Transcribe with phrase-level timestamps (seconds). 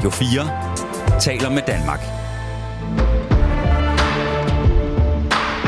[0.00, 2.00] Radio 4 taler med Danmark.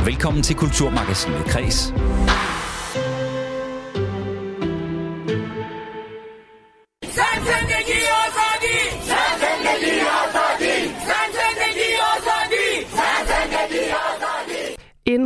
[0.06, 1.94] Velkommen til Kulturmagasinet Kres.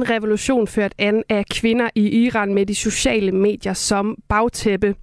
[0.06, 4.94] En revolution ført an af kvinder i Iran med de sociale medier som bagtæppe.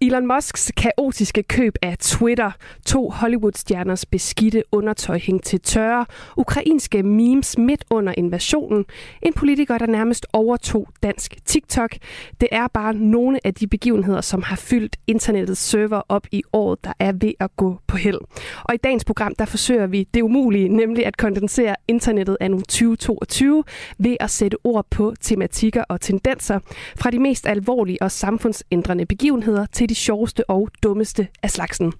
[0.00, 2.50] Elon Musks kaotiske køb af Twitter,
[2.86, 8.84] to Hollywood-stjerners beskidte undertøj hængt til tørre, ukrainske memes midt under invasionen,
[9.22, 11.96] en politiker, der nærmest overtog dansk TikTok.
[12.40, 16.84] Det er bare nogle af de begivenheder, som har fyldt internettets server op i året,
[16.84, 18.20] der er ved at gå på held.
[18.64, 22.60] Og i dagens program, der forsøger vi det umulige, nemlig at kondensere internettet af nu
[22.60, 23.64] 2022
[23.98, 26.58] ved at sætte ord på tematikker og tendenser
[26.96, 31.92] fra de mest alvorlige og samfundsændrende begivenheder til de sjoveste og dummeste af slagsen.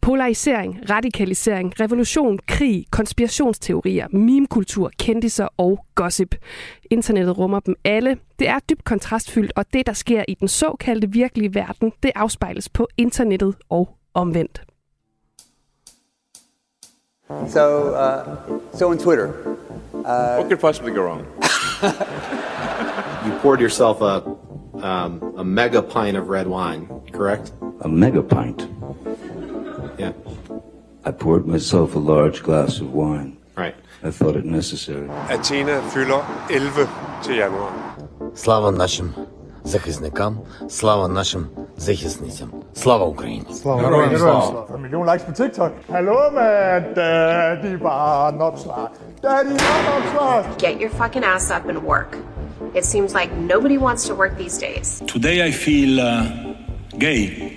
[0.00, 6.34] Polarisering, radikalisering, revolution, krig, konspirationsteorier, memekultur, kendiser og gossip.
[6.90, 8.16] Internettet rummer dem alle.
[8.38, 12.68] Det er dybt kontrastfyldt, og det, der sker i den såkaldte virkelige verden, det afspejles
[12.68, 14.62] på internettet og omvendt.
[17.48, 18.20] So, uh,
[18.78, 19.32] so on Twitter,
[20.04, 21.24] Uh, what could possibly go wrong?
[23.25, 24.15] you poured yourself a
[24.83, 27.51] um, a mega pint of red wine, correct?
[27.81, 28.67] A mega pint.
[29.97, 30.13] Yeah.
[31.05, 33.37] I poured myself a large glass of wine.
[33.57, 33.75] Right.
[34.03, 35.09] I thought it necessary.
[35.29, 36.87] Athena fylder 11
[37.23, 37.71] til januar.
[38.35, 39.13] Слава нашим
[39.63, 40.37] захисникам,
[40.69, 41.47] слава нашим
[41.77, 42.51] захисницям.
[42.73, 43.45] Слава Україні!
[43.51, 44.65] Slava Gøroen, slava.
[44.75, 45.71] En million likes på TikTok.
[45.89, 46.83] Hallo, man.
[46.95, 48.89] Daddy barnopslag.
[49.24, 50.58] Daddy barnopslag.
[50.58, 52.18] Get your fucking ass up and work.
[52.74, 55.02] It seems like nobody wants to work these days.
[55.06, 56.54] Today I feel uh,
[56.98, 57.56] gay.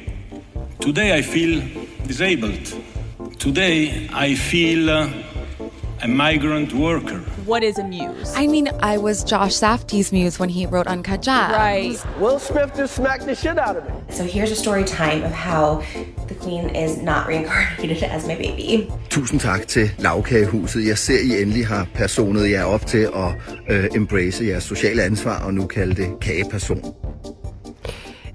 [0.80, 1.62] Today I feel
[2.06, 2.74] disabled.
[3.38, 5.12] Today I feel uh,
[6.04, 7.20] a migrant worker.
[7.44, 8.34] What is a muse?
[8.34, 11.52] I mean, I was Josh Safdie's muse when he wrote Uncut Gems.
[11.52, 11.98] Right.
[12.18, 14.16] Will Smith just smacked the shit out of me.
[14.16, 15.84] So here's a story time of how
[16.16, 16.17] the
[16.48, 18.90] queen is not reincarnated as my baby.
[19.10, 20.88] Tusind tak til Lavkagehuset.
[20.88, 25.46] Jeg ser, I endelig har personet jer op til at øh, embrace jeres sociale ansvar
[25.46, 26.82] og nu kalde det kageperson.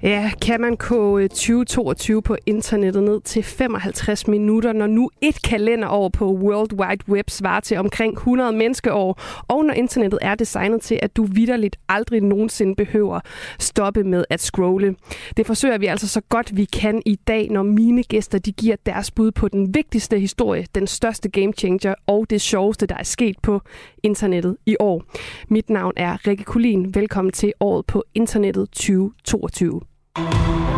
[0.03, 6.09] Ja, kan man koge 2022 på internettet ned til 55 minutter, når nu et kalenderår
[6.09, 10.99] på World Wide Web svarer til omkring 100 menneskeår, og når internettet er designet til,
[11.01, 13.19] at du vidderligt aldrig nogensinde behøver
[13.59, 14.95] stoppe med at scrolle.
[15.37, 18.75] Det forsøger vi altså så godt vi kan i dag, når mine gæster de giver
[18.85, 23.03] deres bud på den vigtigste historie, den største game changer og det sjoveste, der er
[23.03, 23.61] sket på
[24.03, 25.03] internettet i år.
[25.47, 26.95] Mit navn er Rikke Kulin.
[26.95, 29.81] Velkommen til året på internettet 2022.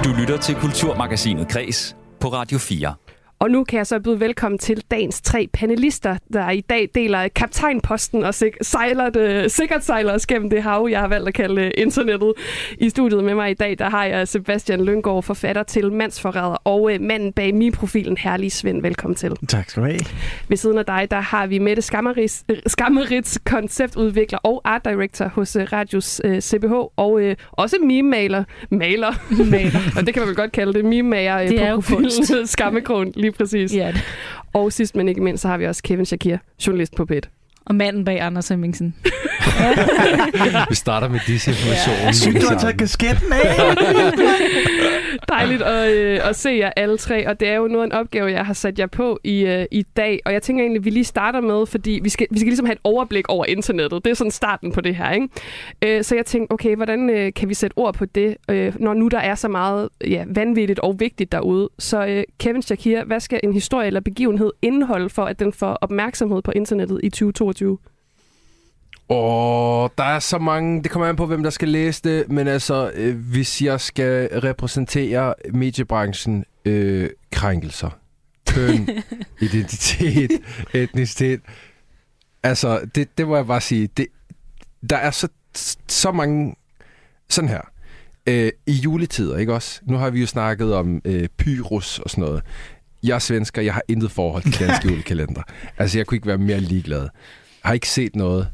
[0.03, 2.94] Du lytter til Kulturmagasinet Kres på Radio 4.
[3.45, 7.28] Og nu kan jeg så byde velkommen til dagens tre panelister, der i dag deler
[7.28, 11.72] kaptajnposten og sejler det, sikkert sejler os gennem det hav, jeg har valgt at kalde
[11.72, 12.34] internettet.
[12.78, 16.94] I studiet med mig i dag, der har jeg Sebastian Lyngård, forfatter til Mandsforræder, og
[16.94, 18.81] øh, manden bag min profilen Herlig Svend.
[18.81, 19.31] Velkommen til.
[19.47, 20.00] Tak skal du have.
[20.47, 25.28] Ved siden af dig, der har vi Mette Skammerits, øh, Skammerits konceptudvikler og art director
[25.28, 28.44] hos øh, Radius øh, CBH, og øh, også meme-maler.
[28.69, 29.13] Maler.
[29.51, 29.79] maler.
[29.97, 30.85] og det kan man vel godt kalde det.
[30.85, 32.47] Meme-mager øh, på profilen.
[32.55, 33.75] Skammekrogen, lige præcis.
[33.75, 33.94] Ja.
[34.53, 36.38] Og sidst men ikke mindst, så har vi også Kevin Shakir,
[36.68, 37.29] journalist på PET.
[37.66, 38.96] Og manden bag Anders Hemmingsen.
[40.69, 41.96] Vi starter med disinformation.
[41.96, 42.12] Ja.
[42.12, 43.56] Sygt, du har taget kasketten af.
[45.27, 47.91] Dejligt at, øh, at se jer alle tre, og det er jo noget af en
[47.91, 50.19] opgave, jeg har sat jer på i, øh, i dag.
[50.25, 52.65] Og jeg tænker egentlig, at vi lige starter med, fordi vi skal, vi skal ligesom
[52.65, 54.05] have et overblik over internettet.
[54.05, 55.27] Det er sådan starten på det her, ikke?
[55.81, 58.93] Øh, så jeg tænkte, okay, hvordan øh, kan vi sætte ord på det, øh, når
[58.93, 61.69] nu der er så meget ja, vanvittigt og vigtigt derude?
[61.79, 65.77] Så øh, Kevin Shakir, hvad skal en historie eller begivenhed indeholde for, at den får
[65.81, 67.77] opmærksomhed på internettet i 2022?
[69.09, 70.83] Åh, der er så mange...
[70.83, 74.39] Det kommer an på, hvem der skal læse det, men altså, øh, hvis jeg skal
[74.39, 77.90] repræsentere mediebranchen, øh, krænkelser,
[78.49, 78.90] køn,
[79.41, 80.31] identitet,
[80.73, 81.41] etnicitet,
[82.43, 84.07] altså, det, det må jeg bare sige, det,
[84.90, 85.28] der er så,
[85.87, 86.55] så mange...
[87.29, 87.61] Sådan her.
[88.28, 89.81] Øh, I juletider, ikke også?
[89.84, 92.43] Nu har vi jo snakket om øh, pyrus og sådan noget.
[93.03, 95.41] Jeg er svensker, jeg har intet forhold til dansk julekalender.
[95.78, 97.02] Altså, jeg kunne ikke være mere ligeglad.
[97.02, 97.09] Jeg
[97.63, 98.47] har ikke set noget.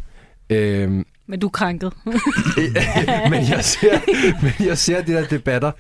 [0.52, 1.94] Øhm, Men du er krænket.
[3.32, 4.00] men, jeg ser,
[4.44, 5.72] men jeg ser de der debatter.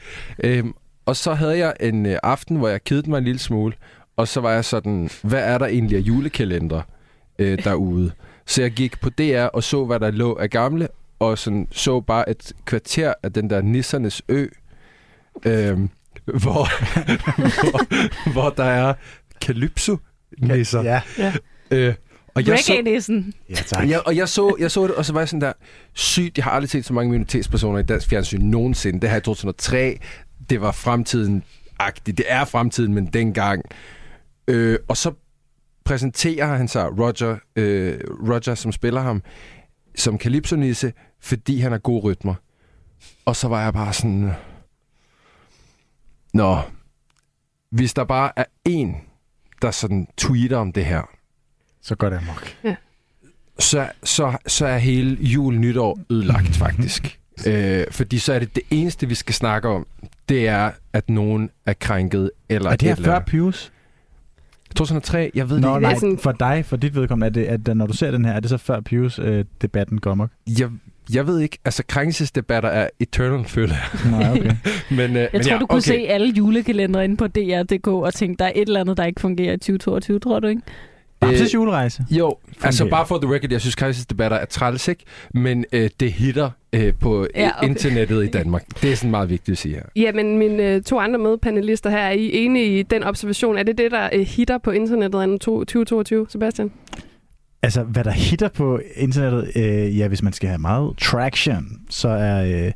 [0.43, 0.73] Øhm,
[1.05, 3.73] og så havde jeg en øh, aften, hvor jeg kedede mig en lille smule.
[4.17, 6.81] Og så var jeg sådan, hvad er der egentlig af julekalender
[7.39, 8.11] øh, derude?
[8.45, 10.87] Så jeg gik på DR og så, hvad der lå af gamle.
[11.19, 14.47] Og sådan, så bare et kvarter af den der Nissernes Ø.
[15.45, 15.89] Øhm,
[16.43, 16.67] hvor,
[17.71, 18.93] hvor, hvor der er
[19.45, 20.81] Calypso-nisser.
[20.81, 21.01] Ja.
[21.17, 21.33] Ja.
[21.71, 21.95] Øh,
[22.35, 22.73] og jeg så.
[23.49, 23.89] Ja, tak.
[23.89, 25.53] jeg, og jeg så, jeg så det, og så var jeg sådan der,
[25.93, 29.01] sygt, jeg har aldrig set så mange minoritetspersoner i dansk fjernsyn nogensinde.
[29.01, 29.99] Det her i 2003,
[30.49, 31.43] det var fremtiden
[31.79, 32.17] agtigt.
[32.17, 33.65] Det er fremtiden, men dengang.
[34.47, 35.13] Øh, og så
[35.83, 37.99] præsenterer han sig, Roger, øh,
[38.29, 39.23] Roger, som spiller ham,
[39.95, 42.35] som Calypso-nisse, fordi han har gode rytmer.
[43.25, 44.31] Og så var jeg bare sådan...
[46.33, 46.57] Nå,
[47.69, 48.95] hvis der bare er en,
[49.61, 51.01] der sådan tweeter om det her,
[51.81, 52.55] Så går det amok.
[53.59, 57.19] så, så, så er hele jul nytår ødelagt faktisk.
[57.47, 59.87] øh, fordi så er det det eneste, vi skal snakke om,
[60.29, 62.31] det er, at nogen er krænket.
[62.49, 63.19] Eller Er det her før.
[63.19, 63.71] Pius?
[64.75, 66.17] 2003, jeg ved Nå, det nej, ikke.
[66.23, 68.49] for dig, for dit vedkommende, er det, at når du ser den her, er det
[68.49, 70.29] så før Pius-debatten går amok?
[70.59, 70.69] Jeg,
[71.13, 73.73] jeg ved ikke, altså krænkelsesdebatter er eternal, føler
[74.03, 74.11] jeg.
[74.11, 74.51] Nej, okay.
[74.89, 75.87] men, øh, Jeg men tror, ja, du kunne okay.
[75.87, 79.21] se alle julekalendere inde på DR.dk og tænke, der er et eller andet, der ikke
[79.21, 80.61] fungerer i 2022, tror du ikke?
[81.21, 82.05] Bamses julerejse.
[82.11, 85.03] Jo, altså bare for the record, jeg synes krænkelsesdebatter er træls, ikke?
[85.33, 87.67] Men øh, det hitter øh, på Ja, ja, okay.
[87.69, 88.81] internettet i Danmark.
[88.81, 89.83] Det er sådan meget vigtigt at sige her.
[89.95, 93.57] Jamen, mine øh, to andre medpanelister her, er I enige i den observation?
[93.57, 96.71] Er det det, der øh, hitter på internettet to- 2022, Sebastian?
[97.63, 102.07] Altså, hvad der hitter på internettet, øh, ja, hvis man skal have meget traction, så
[102.09, 102.71] er øh,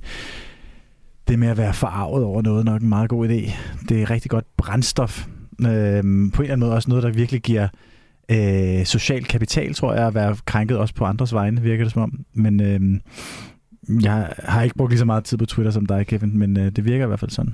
[1.27, 3.51] det med at være forarvet over noget nok en meget god idé.
[3.89, 5.25] Det er rigtig godt brændstof.
[5.61, 7.69] Øh, på en eller anden måde også noget, der virkelig giver øh,
[8.31, 12.01] øh, social kapital, tror jeg, at være krænket også på andres vegne, virker det som
[12.01, 12.25] om.
[12.33, 13.01] Men øh,
[14.03, 16.71] jeg har ikke brugt lige så meget tid på Twitter som dig, Kevin, men øh,
[16.71, 17.53] det virker i hvert fald sådan.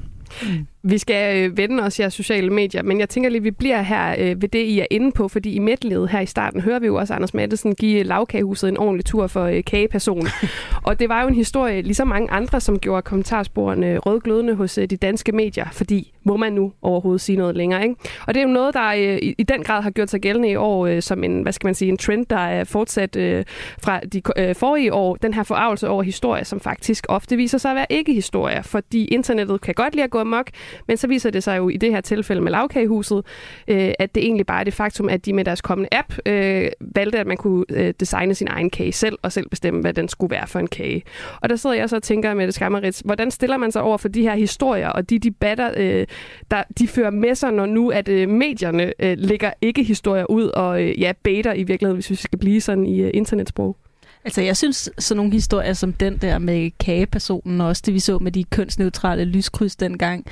[0.83, 4.15] Vi skal øh, vende os jeres sociale medier, men jeg tænker lige, vi bliver her
[4.19, 6.85] øh, ved det, I er inde på, fordi i medledet her i starten hører vi
[6.85, 10.27] jo også Anders Mattesen give lavkagehuset en ordentlig tur for øh, kageperson.
[10.87, 14.89] og det var jo en historie, ligesom mange andre, som gjorde kommentarsporene rødglødende hos øh,
[14.89, 17.95] de danske medier, fordi må man nu overhovedet sige noget længere, ikke?
[18.27, 20.49] Og det er jo noget, der øh, i, i den grad har gjort sig gældende
[20.49, 23.45] i år øh, som en, hvad skal man sige, en trend, der er fortsat øh,
[23.81, 27.71] fra de øh, forrige år, den her forarvelse over historier, som faktisk ofte viser sig
[27.71, 30.49] at være ikke-historier, fordi internettet kan godt lide at gå amok,
[30.87, 33.25] men så viser det sig jo i det her tilfælde med lavkagehuset,
[33.67, 36.69] øh, at det egentlig bare er det faktum, at de med deres kommende app øh,
[36.79, 40.07] valgte, at man kunne øh, designe sin egen kage selv, og selv bestemme, hvad den
[40.07, 41.03] skulle være for en kage.
[41.41, 43.97] Og der sidder jeg så og tænker med det skammerits, hvordan stiller man sig over
[43.97, 46.07] for de her historier og de debatter, øh,
[46.51, 50.83] der de fører med sig, når nu at øh, medierne øh, lægger ikke-historier ud og
[50.83, 53.77] øh, ja, baiter i virkeligheden, hvis vi skal blive sådan i øh, internetsprog?
[54.25, 57.99] Altså, jeg synes, sådan nogle historier som den der med kagepersonen, og også det, vi
[57.99, 60.25] så med de kønsneutrale lyskryds dengang,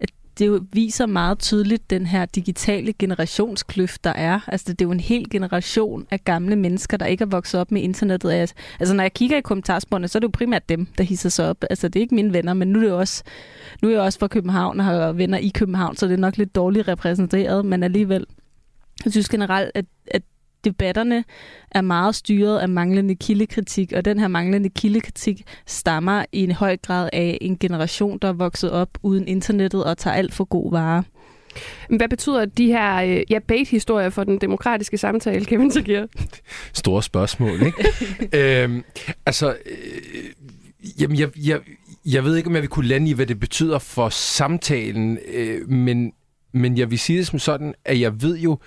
[0.00, 4.40] at det jo viser meget tydeligt den her digitale generationskløft, der er.
[4.46, 7.70] Altså, det er jo en hel generation af gamle mennesker, der ikke er vokset op
[7.72, 8.54] med internettet.
[8.80, 11.48] Altså, når jeg kigger i kommentarsporene, så er det jo primært dem, der hisser sig
[11.48, 11.64] op.
[11.70, 13.22] Altså, det er ikke mine venner, men nu er, det jo også,
[13.82, 16.36] nu er jeg også fra København og har venner i København, så det er nok
[16.36, 18.26] lidt dårligt repræsenteret, men alligevel.
[19.04, 20.22] Jeg synes generelt, at, at
[20.64, 21.24] debatterne
[21.70, 26.76] er meget styret af manglende kildekritik, og den her manglende kildekritik stammer i en høj
[26.76, 30.70] grad af en generation, der er vokset op uden internettet og tager alt for god
[30.70, 31.04] vare.
[31.96, 36.06] Hvad betyder de her øh, ja, bait-historier for den demokratiske samtale, Kevin Tegir?
[36.72, 37.88] Store spørgsmål, ikke?
[38.62, 38.84] øhm,
[39.26, 41.60] altså, øh, jamen, jeg, jeg,
[42.06, 45.68] jeg ved ikke, om jeg vil kunne lande i, hvad det betyder for samtalen, øh,
[45.68, 46.12] men,
[46.52, 48.58] men jeg vil sige det som sådan, at jeg ved jo,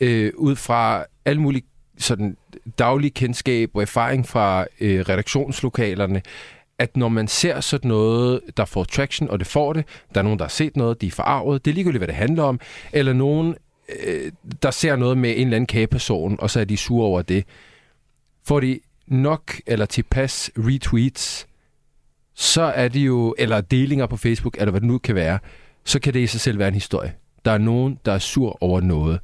[0.00, 1.64] øh, ud fra alle mulige
[1.98, 2.36] sådan
[2.78, 6.22] daglig kendskab og erfaring fra øh, redaktionslokalerne,
[6.78, 10.24] at når man ser sådan noget, der får traction, og det får det, der er
[10.24, 12.60] nogen, der har set noget, de er forarvet, det er ligegyldigt, hvad det handler om,
[12.92, 13.54] eller nogen,
[14.06, 14.32] øh,
[14.62, 17.44] der ser noget med en eller anden kageperson, og så er de sure over det.
[18.44, 21.46] Får de nok eller tilpas retweets,
[22.34, 25.38] så er det jo, eller delinger på Facebook, eller hvad det nu kan være,
[25.84, 27.14] så kan det i sig selv være en historie.
[27.44, 29.20] Der er nogen, der er sur over noget.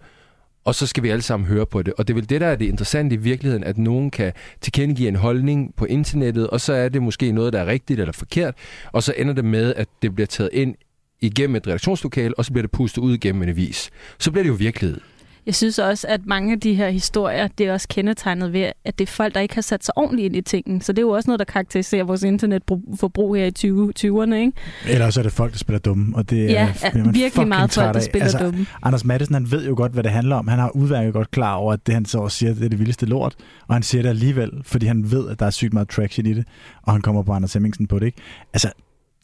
[0.64, 1.94] Og så skal vi alle sammen høre på det.
[1.94, 5.08] Og det er vel det, der er det interessante i virkeligheden, at nogen kan tilkendegive
[5.08, 8.54] en holdning på internettet, og så er det måske noget, der er rigtigt eller forkert,
[8.92, 10.74] og så ender det med, at det bliver taget ind
[11.20, 13.90] igennem et redaktionslokale, og så bliver det pustet ud igennem en avis.
[14.18, 15.00] Så bliver det jo virkelighed.
[15.46, 18.98] Jeg synes også, at mange af de her historier, det er også kendetegnet ved, at
[18.98, 20.82] det er folk, der ikke har sat sig ordentligt ind i tingene.
[20.82, 24.52] Så det er jo også noget, der karakteriserer vores internetforbrug her i 20, 20'erne, ikke?
[24.88, 27.14] Eller også er det folk, der spiller dumme, og det Ja, er, er bliver man
[27.14, 28.66] virkelig meget folk, der spiller dumme.
[28.82, 30.48] Anders Madsen, han ved jo godt, hvad det handler om.
[30.48, 33.06] Han har udværket godt klar over, at det, han så siger, det er det vildeste
[33.06, 33.34] lort.
[33.68, 36.34] Og han siger det alligevel, fordi han ved, at der er sygt meget traction i
[36.34, 36.44] det,
[36.82, 38.18] og han kommer på Anders Hemmingsen på det, ikke?
[38.52, 38.70] Altså,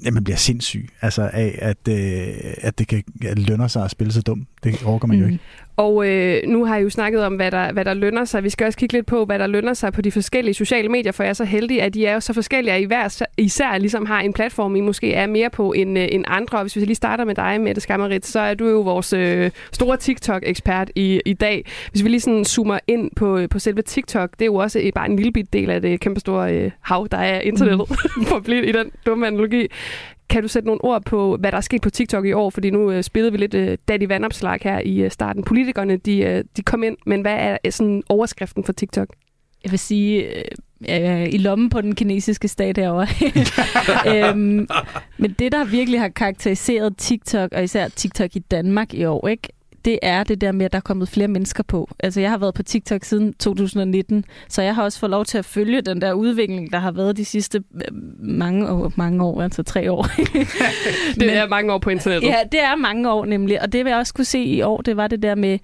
[0.05, 3.91] ja, man bliver sindssyg altså af, at, øh, at det kan at lønner sig at
[3.91, 4.47] spille så dum.
[4.65, 5.39] Det overgår man jo ikke.
[5.81, 8.45] Og øh, nu har jeg jo snakket om, hvad der, hvad der lønner sig.
[8.45, 11.13] Vi skal også kigge lidt på, hvad der lønner sig på de forskellige sociale medier,
[11.13, 13.79] for jeg er så heldig, at de er jo så forskellige, at I hver især
[13.79, 16.59] ligesom har en platform, I måske er mere på end, øh, end andre.
[16.59, 19.51] Og hvis vi lige starter med dig, Mette Skammerit, så er du jo vores øh,
[19.73, 21.65] store TikTok-ekspert i, i dag.
[21.91, 24.95] Hvis vi lige sådan zoomer ind på, på selve TikTok, det er jo også et,
[24.95, 28.25] bare en lille bit del af det kæmpe store øh, hav, der er internettet, mm.
[28.29, 29.67] for at blive i den dumme analogi.
[30.31, 32.51] Kan du sætte nogle ord på, hvad der er sket på TikTok i år?
[32.51, 35.45] Fordi nu øh, spillede vi lidt øh, Daddy Vandopslag her i øh, starten.
[35.45, 39.09] Politikerne, de, øh, de kom ind, men hvad er sådan overskriften for TikTok?
[39.65, 40.45] Jeg vil sige, øh,
[40.89, 43.07] øh, i lommen på den kinesiske stat herovre.
[44.29, 44.69] øhm,
[45.19, 49.49] men det, der virkelig har karakteriseret TikTok, og især TikTok i Danmark i år, ikke,
[49.85, 51.89] det er det der med, at der er kommet flere mennesker på.
[51.99, 55.39] Altså, jeg har været på TikTok siden 2019, så jeg har også fået lov til
[55.39, 59.43] at følge den der udvikling, der har været de sidste øh, mange år, mange år
[59.43, 60.03] altså tre år.
[60.13, 62.29] det Men, er mange år på internettet.
[62.29, 64.81] Ja, det er mange år nemlig, og det vil jeg også kunne se i år,
[64.81, 65.59] det var det der med,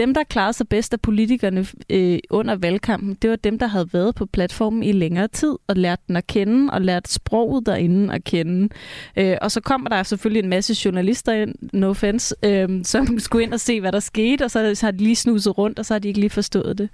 [0.00, 3.88] dem, der klarede sig bedst af politikerne øh, under valgkampen, det var dem, der havde
[3.92, 8.14] været på platformen i længere tid og lært den at kende og lært sproget derinde
[8.14, 8.68] at kende.
[9.16, 13.44] Øh, og så kommer der selvfølgelig en masse journalister ind, no offense, øh, som skulle
[13.44, 15.86] ind og se, hvad der skete, og så, så har de lige snuset rundt, og
[15.86, 16.90] så har de ikke lige forstået det.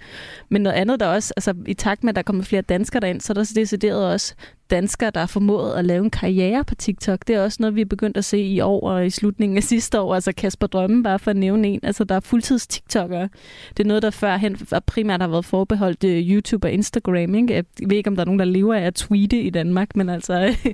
[0.49, 3.21] Men noget andet, der også, altså i takt med, at der kommer flere danskere derind,
[3.21, 4.35] så er der decideret også
[4.71, 7.27] danskere, der har formået at lave en karriere på TikTok.
[7.27, 9.63] Det er også noget, vi er begyndt at se i år og i slutningen af
[9.63, 10.15] sidste år.
[10.15, 11.79] Altså Kasper Drømme, bare for at nævne en.
[11.83, 13.29] Altså, der er fuldtids TikTokere.
[13.77, 17.35] Det er noget, der førhen primært har været forbeholdt uh, YouTube og Instagram.
[17.35, 17.53] Ikke?
[17.53, 20.09] Jeg ved ikke, om der er nogen, der lever af at tweete i Danmark, men
[20.09, 20.33] altså...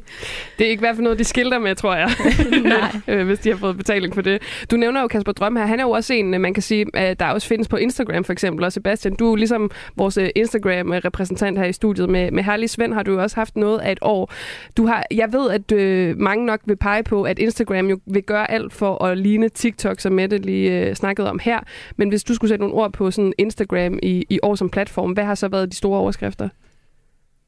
[0.58, 2.10] det er ikke i hvert fald noget, de skilter med, tror jeg.
[2.64, 2.92] Nej.
[3.08, 4.42] Øh, hvis de har fået betaling for det.
[4.72, 5.66] Du nævner jo Kasper Drømme her.
[5.66, 6.86] Han er jo også en, man kan sige,
[7.20, 8.66] der også findes på Instagram for eksempel.
[8.66, 12.10] Og Sebastian, du er ligesom vores Instagram-repræsentant her i studiet.
[12.10, 14.34] Med, med Herlig Svend har du også haft noget af et år.
[14.78, 18.24] Du har, jeg ved, at øh, mange nok vil pege på, at Instagram jo vil
[18.24, 21.60] gøre alt for at ligne TikTok, som Mette lige øh, snakkede om her.
[21.98, 25.12] Men hvis du skulle sætte nogle ord på sådan Instagram i, i år som platform,
[25.12, 26.50] hvad har så været de store overskrifter?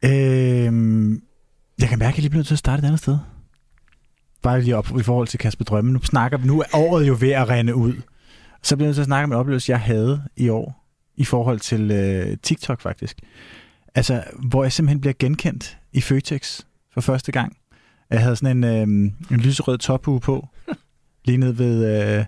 [0.03, 1.21] Øhm,
[1.79, 3.17] jeg kan mærke, at jeg lige bliver nødt til at starte et andet sted.
[4.41, 5.91] Bare lige op i forhold til Kasper Drømme.
[5.91, 7.93] Nu snakker nu er året jo ved at rende ud.
[8.63, 10.85] Så bliver jeg nødt til at snakke om en oplevelse, jeg havde i år
[11.17, 13.17] i forhold til øh, TikTok faktisk.
[13.95, 16.61] Altså, hvor jeg simpelthen bliver genkendt i Føtex
[16.93, 17.57] for første gang.
[18.09, 20.47] Jeg havde sådan en, øh, en lyserød tophue på,
[21.25, 22.25] lige ned ved, øh,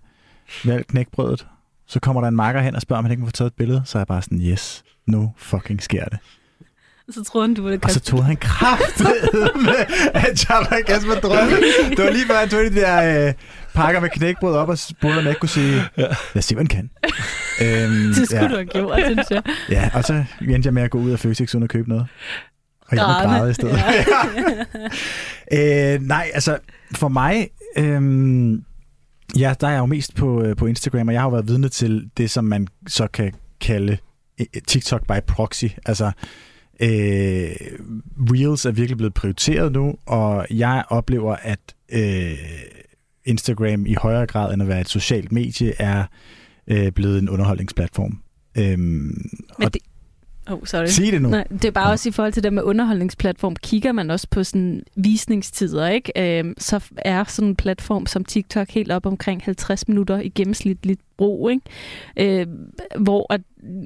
[0.64, 1.48] ved knækbrødet.
[1.88, 3.56] Så kommer der en marker hen og spørger, om han ikke må få taget et
[3.56, 3.82] billede.
[3.86, 6.20] Så er jeg bare sådan, yes, nu fucking sker det.
[7.10, 9.08] Så troede han, du det Og så troede han kraftet
[9.56, 11.56] med, at jeg var Kasper Drømme.
[11.90, 13.34] Det var lige før, han tog de der øh,
[13.74, 16.64] pakker med knækbrød op og spurgte, om jeg ikke kunne sige, lad os se, hvad
[16.64, 16.90] han kan.
[17.64, 18.48] øhm, det skulle ja.
[18.48, 19.44] du have gjort, synes jeg.
[19.70, 22.08] Ja, og så endte jeg med at gå ud af Føtex uden at købe noget.
[22.90, 23.78] Og jeg må græde i stedet.
[25.52, 25.94] Ja.
[25.96, 26.58] øh, nej, altså
[26.96, 28.52] for mig, øh,
[29.40, 31.48] ja, der er jeg jo mest på, øh, på Instagram, og jeg har jo været
[31.48, 33.98] vidne til det, som man så kan kalde
[34.40, 35.66] øh, TikTok by proxy.
[35.86, 36.06] Altså,
[36.80, 37.56] øh,
[38.32, 41.60] Reels er virkelig blevet prioriteret nu, og jeg oplever, at
[41.92, 42.38] øh,
[43.26, 46.04] Instagram i højere grad end at være et socialt medie, er
[46.68, 48.22] øh, blevet en underholdningsplatform.
[48.58, 49.30] Øhm,
[49.60, 49.82] Men det,
[50.50, 50.86] Oh, sorry.
[50.86, 51.30] Sig det nu.
[51.30, 53.56] Nej, det er bare også i forhold til det med underholdningsplatform.
[53.56, 56.40] Kigger man også på sådan visningstider, ikke?
[56.40, 61.02] Øhm, så er sådan en platform som TikTok helt op omkring 50 minutter i gennemsnitligt
[61.18, 62.40] brug, ikke?
[62.40, 62.48] Øh,
[63.00, 63.42] hvor at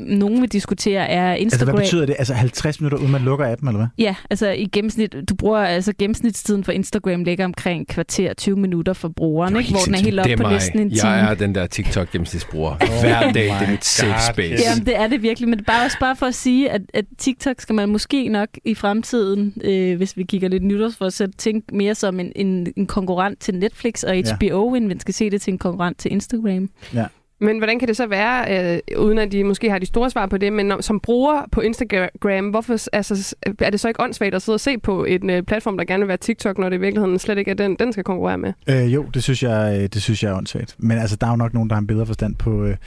[0.08, 1.44] nogen vil diskutere, er Instagram...
[1.44, 2.16] Altså, hvad betyder det?
[2.20, 3.88] Altså 50 minutter, uden man lukker appen, eller hvad?
[3.98, 8.94] Ja, altså i gennemsnit, du bruger, altså gennemsnitstiden for Instagram ligger omkring kvarter 20 minutter
[8.94, 9.70] for brugeren, ikke?
[9.70, 11.10] hvor den er helt op på næsten en time.
[11.10, 12.72] Jeg er den der TikTok gennemsnitsbruger.
[12.72, 14.64] Oh Hver dag, det er mit safe space.
[14.64, 16.82] Jamen, det er det virkelig, men det er bare også bare for at sige, at,
[16.94, 21.76] at TikTok skal man måske nok i fremtiden, øh, hvis vi kigger lidt nytårsforsæt, tænke
[21.76, 24.78] mere som en, en, en konkurrent til Netflix og HBO, ja.
[24.78, 26.70] end man skal se det til en konkurrent til Instagram.
[26.94, 27.06] Ja.
[27.42, 30.26] Men hvordan kan det så være, øh, uden at de måske har de store svar
[30.26, 34.36] på det, men når, som bruger på Instagram, hvorfor altså, er det så ikke åndssvagt
[34.36, 36.78] at sidde og se på en øh, platform, der gerne vil være TikTok, når det
[36.78, 38.54] i virkeligheden slet ikke er den, den skal konkurrere med?
[38.68, 40.76] Øh, jo, det synes, jeg, øh, det synes jeg er åndssvagt.
[40.78, 42.78] Men altså, der er jo nok nogen, der har en bedre forstand på, øh,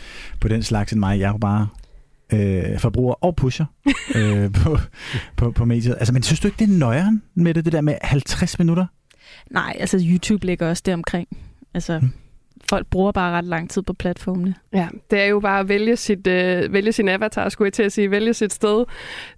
[0.40, 1.20] på den slags end mig.
[1.20, 1.68] Jeg er jo bare
[2.32, 3.66] øh, forbruger og pusher
[4.16, 4.78] øh, på,
[5.36, 5.96] på, på mediet.
[5.98, 8.86] Altså, men synes du ikke, det er nøjeren med det, det der med 50 minutter?
[9.50, 11.28] Nej, altså YouTube ligger også der omkring.
[11.74, 12.10] Altså, hmm
[12.68, 14.54] folk bruger bare ret lang tid på platformene.
[14.72, 17.82] Ja, det er jo bare at vælge, sit, øh, vælge sin avatar, skulle jeg til
[17.82, 18.84] at sige, vælge sit sted.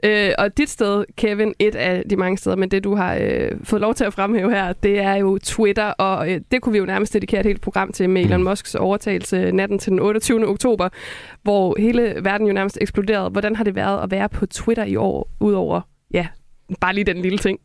[0.05, 3.51] Øh, og dit sted, Kevin, et af de mange steder, men det du har øh,
[3.65, 6.79] fået lov til at fremhæve her, det er jo Twitter, og øh, det kunne vi
[6.79, 10.49] jo nærmest dedikere et helt program til med Elon Musks overtagelse natten til den 28.
[10.49, 10.89] oktober,
[11.43, 13.31] hvor hele verden jo nærmest eksploderede.
[13.31, 15.81] Hvordan har det været at være på Twitter i år, udover,
[16.15, 16.27] ja,
[16.81, 17.61] bare lige den lille ting?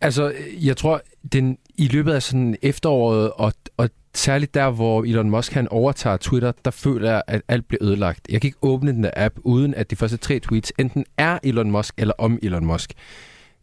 [0.00, 0.32] Altså,
[0.64, 1.00] jeg tror,
[1.32, 6.16] den, i løbet af sådan efteråret og, og særligt der, hvor Elon Musk han overtager
[6.16, 8.20] Twitter, der føler jeg, at alt bliver ødelagt.
[8.28, 11.38] Jeg kan ikke åbne den der app, uden at de første tre tweets enten er
[11.42, 12.92] Elon Musk eller om Elon Musk.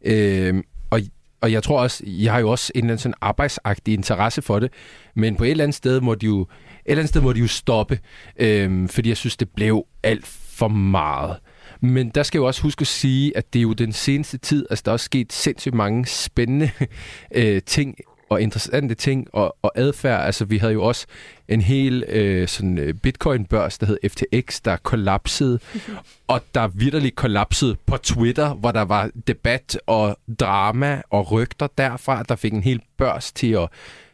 [0.02, 1.00] Øh, og,
[1.42, 4.60] og jeg tror også, jeg har jo også en eller anden sådan arbejdsagtig interesse for
[4.60, 4.72] det,
[5.16, 6.48] men på et eller andet sted må de jo, et
[6.86, 8.00] eller andet sted må de jo stoppe,
[8.40, 11.38] øh, fordi jeg synes, det blev alt for meget.
[11.82, 14.66] Men der skal jo også huske at sige, at det er jo den seneste tid,
[14.70, 16.70] altså der er også sket sindssygt mange spændende
[17.36, 17.96] øh, ting
[18.30, 20.26] og interessante ting og, og adfærd.
[20.26, 21.06] Altså, vi havde jo også
[21.48, 25.60] en hel øh, sådan, øh, bitcoin-børs, der hed FTX, der kollapsede,
[26.28, 32.24] og der vidderligt kollapsede på Twitter, hvor der var debat og drama og rygter derfra,
[32.24, 33.70] der fik en hel børs til at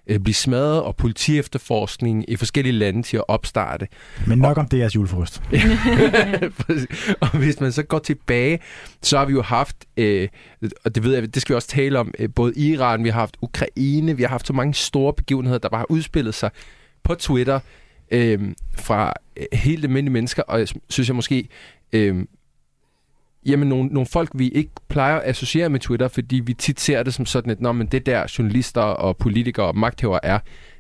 [0.08, 3.88] øh, blive smadret, og politiefterforskning i forskellige lande til at opstarte.
[4.28, 5.42] Men nok og, om det jeres julefrost.
[7.22, 8.60] og hvis man så går tilbage,
[9.02, 10.28] så har vi jo haft, øh,
[10.86, 13.20] og det ved jeg, det skal vi også tale om, øh, både Iran, vi har
[13.20, 16.50] haft Ukraine, vi har haft så mange store begivenheder, der bare har udspillet sig
[17.04, 17.60] på Twitter
[18.12, 18.40] øh,
[18.76, 21.48] fra øh, helt almindelige mennesker, og jeg synes jeg måske,
[21.94, 22.26] øh,
[23.46, 27.04] jamen nogle, nogle folk, vi ikke plejer at associere med Twitter, fordi vi tit ser
[27.04, 30.40] det som sådan, at Nå, men det der journalister og politikere og magthavere er,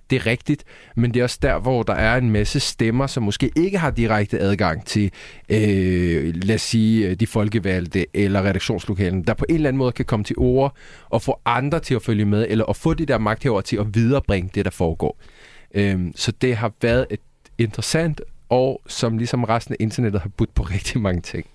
[0.10, 0.63] det er rigtigt,
[0.96, 3.91] men det er også der, hvor der er en masse stemmer, som måske ikke har
[3.91, 5.12] direkte adgang til,
[5.50, 9.91] øh, lad os sige, øh, de folkevalgte eller redaktionslokalen, der på en eller anden måde
[9.91, 10.75] kan komme til ord
[11.10, 13.86] og få andre til at følge med, eller at få de der magthavere til at
[13.93, 15.20] viderebringe det, der foregår.
[15.74, 17.20] Øh, så det har været et
[17.58, 21.45] interessant og som ligesom resten af internettet har budt på rigtig mange ting.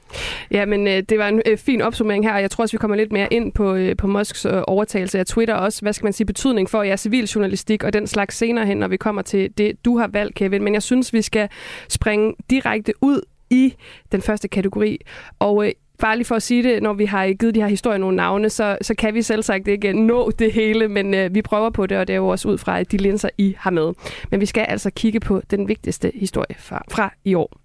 [0.50, 2.78] Ja, men øh, det var en øh, fin opsummering her, og jeg tror også, vi
[2.78, 5.82] kommer lidt mere ind på, øh, på Musks øh, overtagelse af Twitter også.
[5.82, 8.96] Hvad skal man sige, betydning for ja, civiljournalistik og den slags senere hen, når vi
[8.96, 10.64] kommer til det, du har valgt, Kevin.
[10.64, 11.48] Men jeg synes, vi skal
[11.88, 13.74] springe direkte ud i
[14.12, 14.98] den første kategori.
[15.38, 17.98] Og øh, bare lige for at sige det, når vi har givet de her historier
[17.98, 21.42] nogle navne, så, så kan vi selv sagt ikke nå det hele, men øh, vi
[21.42, 23.92] prøver på det, og det er jo også ud fra de linser, I har med.
[24.30, 27.60] Men vi skal altså kigge på den vigtigste historie fra, fra i år.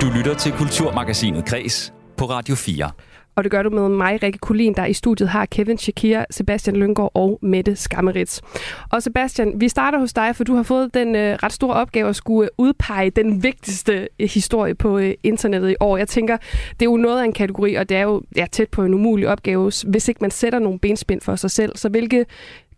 [0.00, 2.90] Du lytter til Kulturmagasinet Kres på Radio 4
[3.36, 6.76] og det gør du med mig, Rikke Kulin, der i studiet har Kevin Shakira, Sebastian
[6.76, 8.42] Lyngård og Mette Skammerits.
[8.90, 12.08] Og Sebastian, vi starter hos dig, for du har fået den øh, ret store opgave
[12.08, 15.96] at skulle øh, udpege den vigtigste øh, historie på øh, internettet i år.
[15.96, 16.36] Jeg tænker,
[16.70, 18.94] det er jo noget af en kategori, og det er jo ja, tæt på en
[18.94, 21.76] umulig opgave, hvis ikke man sætter nogle benspænd for sig selv.
[21.76, 22.26] Så hvilke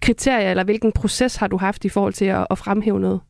[0.01, 3.21] kriterier eller hvilken proces har du haft i forhold til at, at fremhæve noget?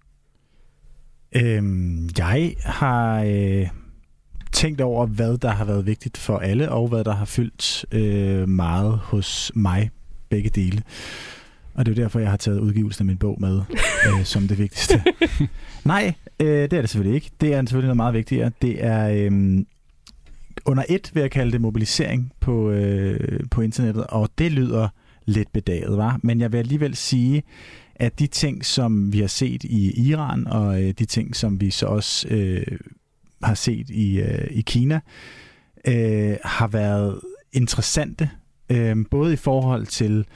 [1.36, 3.22] Øhm, jeg har...
[3.22, 3.68] Øh
[4.56, 8.48] tænkt over, hvad der har været vigtigt for alle, og hvad der har fyldt øh,
[8.48, 9.90] meget hos mig,
[10.28, 10.82] begge dele.
[11.74, 13.62] Og det er derfor, jeg har taget udgivelsen af min bog med
[14.06, 15.02] øh, som det vigtigste.
[15.84, 17.30] Nej, øh, det er det selvfølgelig ikke.
[17.40, 18.50] Det er selvfølgelig noget meget vigtigere.
[18.62, 19.64] Det er øh,
[20.64, 24.88] under et, vil jeg kalde det, mobilisering på, øh, på internettet, og det lyder
[25.26, 26.20] lidt bedaget, var.
[26.22, 27.42] Men jeg vil alligevel sige,
[27.96, 31.70] at de ting, som vi har set i Iran, og øh, de ting, som vi
[31.70, 32.78] så også øh,
[33.46, 35.00] har set i, øh, i Kina,
[35.88, 37.20] øh, har været
[37.52, 38.30] interessante,
[38.70, 40.26] øh, både i forhold til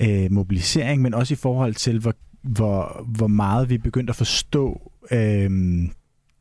[0.00, 4.16] øh, mobilisering, men også i forhold til, hvor, hvor, hvor meget vi er begyndt at
[4.16, 5.50] forstå øh,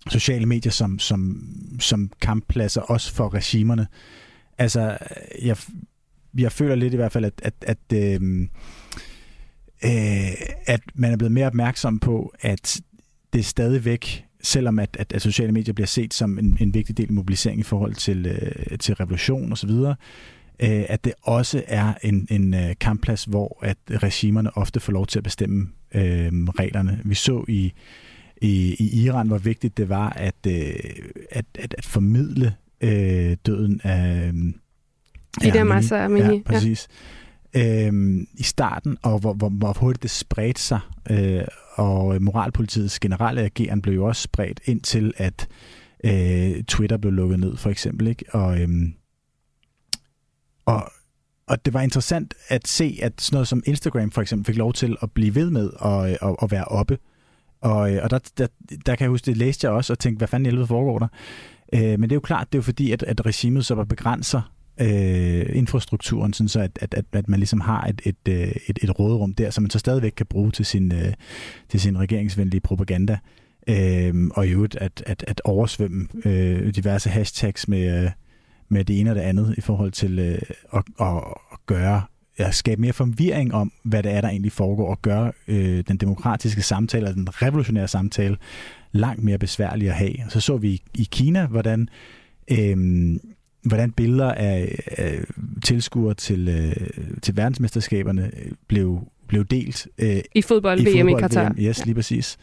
[0.10, 1.43] sociale medier som, som,
[1.80, 3.88] som kamppladser, også for regimerne.
[4.58, 4.97] Altså,
[5.41, 5.58] jeg,
[6.38, 8.41] jeg føler lidt i hvert fald, at, at, at, øh,
[9.86, 10.32] øh,
[10.65, 12.82] at man er blevet mere opmærksom på, at
[13.34, 17.08] det stadigvæk selvom at, at, at sociale medier bliver set som en, en vigtig del
[17.08, 22.28] af mobilisering i forhold til, øh, til revolution osv., øh, at det også er en,
[22.30, 27.00] en øh, kampplads, hvor at regimerne ofte får lov til at bestemme øh, reglerne.
[27.04, 27.74] Vi så i,
[28.42, 30.74] i, i Iran, hvor vigtigt det var at, øh,
[31.32, 34.32] at, at, at formidle øh, døden af,
[35.44, 36.88] af der masser af Ja, præcis.
[37.56, 37.88] Ja.
[37.88, 40.80] Øhm, I starten, og hvor, hvor, hvor hurtigt det spredte sig,
[41.10, 45.48] øh, og øh, moralpolitiets generelle ageren blev jo også spredt ind til, at
[46.04, 48.08] øh, Twitter blev lukket ned, for eksempel.
[48.08, 48.26] Ikke?
[48.34, 48.94] Og, øhm,
[50.66, 50.92] og,
[51.48, 54.74] og det var interessant at se, at sådan noget som Instagram for eksempel fik lov
[54.74, 56.98] til at blive ved med at, øh, at, at være oppe.
[57.62, 58.48] Og, øh, og der, der,
[58.86, 61.08] der kan jeg huske, det læste jeg også og tænkte, hvad fanden helvede foregår der?
[61.74, 63.84] Øh, men det er jo klart, det er jo fordi, at, at regimet så var
[63.84, 68.52] begrænser øh, infrastrukturen, sådan så at, at, at, at man ligesom har et, et, øh,
[68.68, 71.14] et, et råderum der, som man så stadigvæk kan bruge til sin, øh,
[71.70, 73.18] til sin regeringsvenlige propaganda.
[73.68, 78.12] Øh, og i øvrigt at, at, at oversvømme øh, diverse hashtags med, øh,
[78.70, 80.42] med det ene og det andet i forhold til øh,
[80.74, 81.18] at, at,
[81.52, 82.02] at gøre
[82.38, 85.98] at skabe mere forvirring om, hvad det er, der egentlig foregår, og gøre øh, den
[85.98, 88.38] demokratiske samtale, eller den revolutionære samtale,
[88.92, 90.16] langt mere besværlig at have.
[90.30, 91.90] Så så vi i, i Kina, hvordan
[92.52, 92.78] øh,
[93.65, 95.19] hvordan billeder af, af
[95.63, 96.88] tilskuere til, øh,
[97.21, 98.32] til verdensmesterskaberne
[98.67, 99.88] blev blev delt.
[99.97, 101.49] Øh, I fodbold-VM i Katar.
[101.49, 102.38] VM, yes, lige præcis.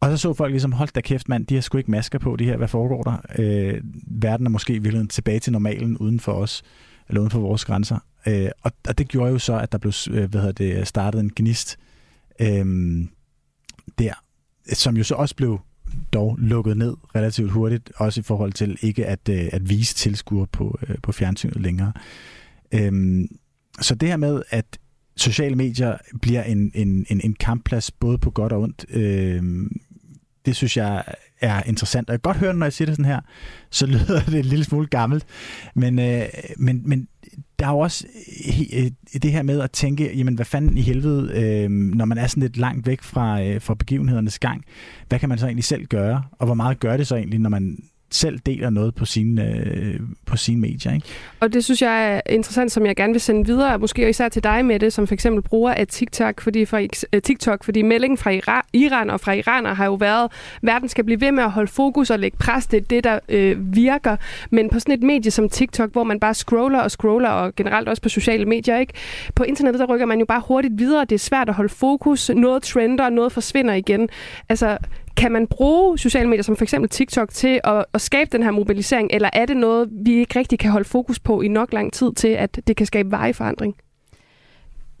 [0.00, 2.36] Og så så folk ligesom, hold da kæft mand, de har sgu ikke masker på,
[2.36, 3.16] de her, hvad foregår der?
[3.38, 6.62] Øh, verden er måske i virkeligheden tilbage til normalen uden for os,
[7.08, 7.98] eller uden for vores grænser.
[8.26, 11.20] Øh, og, og det gjorde jo så, at der blev øh, hvad hedder det, startet
[11.20, 11.78] en gnist
[12.40, 12.66] øh,
[13.98, 14.12] der,
[14.72, 15.60] som jo så også blev
[16.12, 20.46] dog lukket ned relativt hurtigt, også i forhold til ikke at, øh, at vise tilskuer
[20.46, 21.92] på, øh, på fjernsynet længere.
[22.74, 23.28] Øhm,
[23.80, 24.78] så det her med, at
[25.16, 29.42] sociale medier bliver en, en, en, en kampplads både på godt og ondt, øh,
[30.46, 31.04] det synes jeg
[31.40, 32.08] er interessant.
[32.08, 33.20] Og jeg kan godt høre, når jeg siger det sådan her,
[33.70, 35.26] så lyder det en lille smule gammelt.
[35.74, 36.24] Men, øh,
[36.58, 37.08] men, men
[37.58, 38.06] der er jo også
[38.72, 38.90] øh,
[39.22, 42.42] det her med at tænke, jamen hvad fanden i helvede, øh, når man er sådan
[42.42, 44.64] lidt langt væk fra, øh, fra begivenhedernes gang,
[45.08, 46.22] hvad kan man så egentlig selv gøre?
[46.32, 47.78] Og hvor meget gør det så egentlig, når man
[48.14, 50.92] selv deler noget på sine, øh, på sine medier.
[50.92, 51.06] Ikke?
[51.40, 54.44] Og det synes jeg er interessant, som jeg gerne vil sende videre, måske især til
[54.44, 58.18] dig med det, som for eksempel bruger af TikTok, fordi, for, uh, TikTok, fordi meldingen
[58.18, 60.30] fra Iran og fra iraner har jo været, at
[60.62, 63.18] verden skal blive ved med at holde fokus og lægge pres, det er det, der
[63.28, 64.16] øh, virker.
[64.50, 67.88] Men på sådan et medie som TikTok, hvor man bare scroller og scroller, og generelt
[67.88, 68.92] også på sociale medier, ikke?
[69.34, 72.30] på internettet, der rykker man jo bare hurtigt videre, det er svært at holde fokus,
[72.30, 74.08] noget trender, noget forsvinder igen.
[74.48, 74.78] Altså,
[75.16, 78.50] kan man bruge sociale medier som for eksempel TikTok til at, at skabe den her
[78.50, 81.92] mobilisering, eller er det noget, vi ikke rigtig kan holde fokus på i nok lang
[81.92, 83.76] tid til, at det kan skabe vejforandring?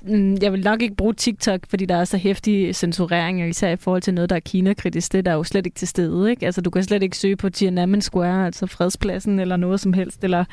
[0.04, 3.76] Mm, jeg vil nok ikke bruge TikTok, fordi der er så hæftige censureringer, især i
[3.76, 5.12] forhold til noget, der er Kina-kritisk.
[5.12, 6.30] Det der er jo slet ikke til stede.
[6.30, 6.46] Ikke?
[6.46, 10.24] Altså, du kan slet ikke søge på Tiananmen Square, altså fredspladsen eller noget som helst,
[10.24, 10.44] eller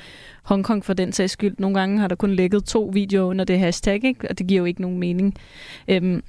[0.44, 1.56] Hongkong for den sags skyld.
[1.58, 4.30] Nogle gange har der kun lægget to videoer under det hashtag, ikke?
[4.30, 5.36] og det giver jo ikke nogen mening.
[5.88, 6.24] Øhm,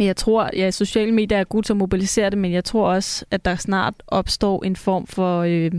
[0.00, 2.90] men jeg tror, ja, sociale medier er gode til at mobilisere det, men jeg tror
[2.90, 5.72] også, at der snart opstår en form for, øh,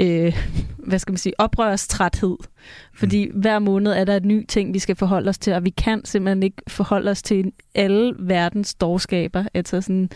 [0.00, 0.36] øh,
[0.88, 2.36] hvad skal man sige, oprørstræthed.
[2.94, 3.40] Fordi mm.
[3.40, 6.04] hver måned er der et ny ting, vi skal forholde os til, og vi kan
[6.04, 9.44] simpelthen ikke forholde os til alle verdens dårskaber.
[9.54, 10.10] Altså sådan,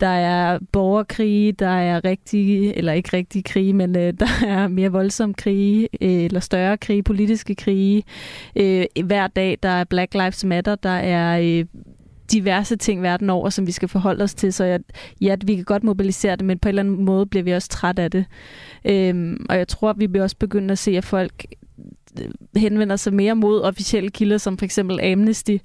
[0.00, 4.92] der er borgerkrige, der er rigtige, eller ikke rigtige krige, men øh, der er mere
[4.92, 8.02] voldsomme krige, øh, eller større krige, politiske krige.
[8.56, 11.64] Øh, hver dag, der er Black Lives Matter, der er øh,
[12.32, 14.52] diverse ting verden over, som vi skal forholde os til.
[14.52, 14.80] Så jeg,
[15.20, 17.68] ja, vi kan godt mobilisere det, men på en eller anden måde bliver vi også
[17.68, 18.24] træt af det.
[18.84, 21.46] Øhm, og jeg tror, vi vil også begynde at se, at folk
[22.20, 25.56] øh, henvender sig mere mod officielle kilder, som for eksempel Amnesty,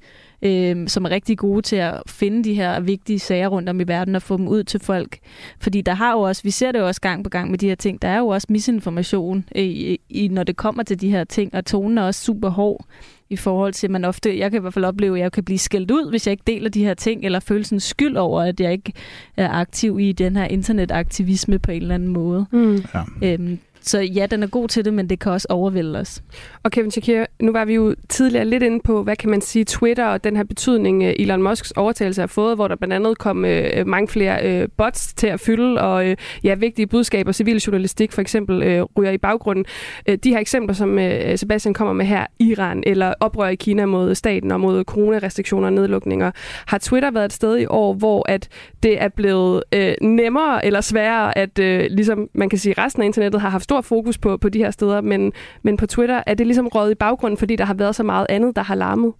[0.41, 3.83] øh, som er rigtig gode til at finde de her vigtige sager rundt om i
[3.83, 5.19] verden og få dem ud til folk.
[5.59, 7.67] Fordi der har jo også, vi ser det jo også gang på gang med de
[7.67, 9.63] her ting, der er jo også misinformation, øh,
[10.09, 12.85] i, når det kommer til de her ting, og tonen er også super hård
[13.33, 15.43] i forhold til, at man ofte, jeg kan i hvert fald opleve, at jeg kan
[15.43, 18.41] blive skældt ud, hvis jeg ikke deler de her ting, eller føle sådan skyld over,
[18.41, 18.93] at jeg ikke
[19.37, 22.45] er aktiv i den her internetaktivisme på en eller anden måde.
[22.51, 22.83] Mm.
[23.21, 23.33] Ja.
[23.33, 26.23] Øhm, så ja, den er god til det, men det kan også overvælde os.
[26.63, 29.65] Og Kevin Shakir, nu var vi jo tidligere lidt inde på, hvad kan man sige,
[29.65, 33.17] Twitter og den her betydning, øh, Elon Musks overtagelse har fået, hvor der blandt andet
[33.17, 37.31] kom øh, øh, mange flere øh, bots til at fylde, og øh, ja, vigtige budskaber,
[37.31, 39.65] civil journalistik for eksempel, øh, ryger i baggrunden.
[40.09, 43.85] Øh, de her eksempler, som øh, Sebastian kommer med her, Iran eller oprør i Kina
[43.85, 46.31] mod staten og mod coronarestriktioner og nedlukninger,
[46.65, 48.49] har Twitter været et sted i år, hvor at
[48.83, 53.05] det er blevet øh, nemmere eller sværere, at øh, ligesom man kan sige, resten af
[53.05, 55.33] internettet har haft stor fokus på, på de her steder, men,
[55.63, 58.25] men på Twitter er det ligesom røget i baggrunden, fordi der har været så meget
[58.29, 59.13] andet, der har larmet.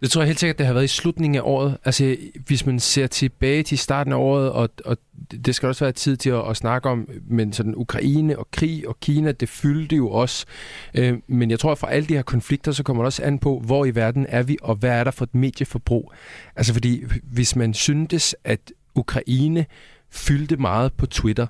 [0.00, 1.76] Det tror jeg helt sikkert, det har været i slutningen af året.
[1.84, 4.96] Altså, hvis man ser tilbage til starten af året, og, og
[5.44, 8.88] det skal også være tid til at, at snakke om, men sådan Ukraine og krig
[8.88, 10.46] og Kina, det fyldte jo også.
[10.94, 13.38] Øh, men jeg tror, at fra alle de her konflikter, så kommer det også an
[13.38, 16.12] på, hvor i verden er vi, og hvad er der for et medieforbrug.
[16.56, 19.66] Altså, fordi hvis man syntes, at Ukraine
[20.10, 21.46] fyldte meget på Twitter,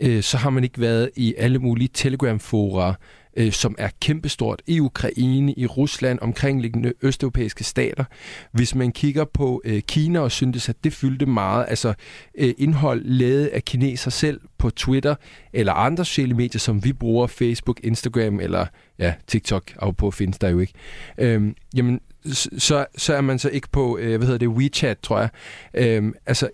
[0.00, 2.94] øh, så har man ikke været i alle mulige Telegram-fora,
[3.36, 8.04] øh, som er kæmpestort i Ukraine, i Rusland, omkringliggende østeuropæiske stater.
[8.52, 11.94] Hvis man kigger på øh, Kina og synes, at det fyldte meget, altså
[12.38, 15.14] øh, indhold lavet af kineser selv på Twitter
[15.52, 18.66] eller andre sociale medier, som vi bruger, Facebook, Instagram eller
[18.98, 20.72] ja, TikTok, og på findes der jo ikke.
[21.18, 22.00] Øh, jamen,
[22.32, 25.28] så, så er man så ikke på, øh, hvad hedder det, WeChat, tror jeg.
[25.74, 26.48] Øh, altså,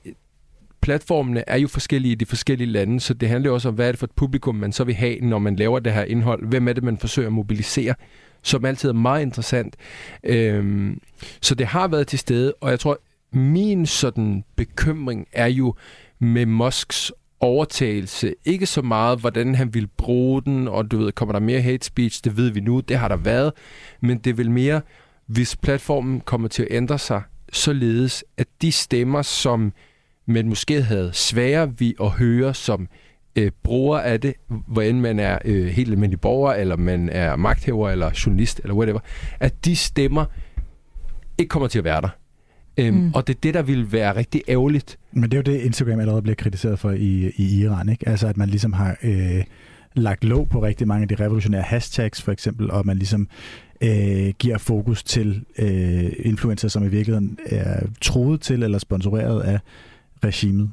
[0.87, 3.93] platformene er jo forskellige i de forskellige lande, så det handler også om, hvad er
[3.93, 6.47] det for et publikum, man så vil have, når man laver det her indhold.
[6.47, 7.95] Hvem er det, man forsøger at mobilisere?
[8.43, 9.77] Som altid er meget interessant.
[10.25, 11.01] Øhm,
[11.41, 12.99] så det har været til stede, og jeg tror,
[13.33, 15.75] min sådan bekymring er jo
[16.19, 18.35] med Musks overtagelse.
[18.45, 21.87] Ikke så meget, hvordan han vil bruge den, og du ved, kommer der mere hate
[21.87, 23.53] speech, det ved vi nu, det har der været,
[24.01, 24.81] men det vil mere,
[25.27, 27.23] hvis platformen kommer til at ændre sig,
[27.53, 29.73] således at de stemmer, som
[30.27, 32.89] men måske havde sværere ved at høre som
[33.37, 34.35] øh, bruger af det,
[34.67, 38.75] hvor end man er øh, helt almindelig borger, eller man er magthæver, eller journalist, eller
[38.75, 39.01] whatever,
[39.41, 40.25] at de stemmer
[41.39, 42.09] ikke kommer til at være der.
[42.79, 43.13] Øhm, mm.
[43.15, 44.99] Og det er det, der vil være rigtig ærgerligt.
[45.13, 48.09] Men det er jo det, Instagram allerede bliver kritiseret for i, i Iran, ikke?
[48.09, 49.45] Altså, at man ligesom har øh,
[49.95, 53.29] lagt låg på rigtig mange af de revolutionære hashtags, for eksempel, og man ligesom
[53.81, 59.59] øh, giver fokus til øh, influencer, som i virkeligheden er troet til eller sponsoreret af
[60.25, 60.71] regimet.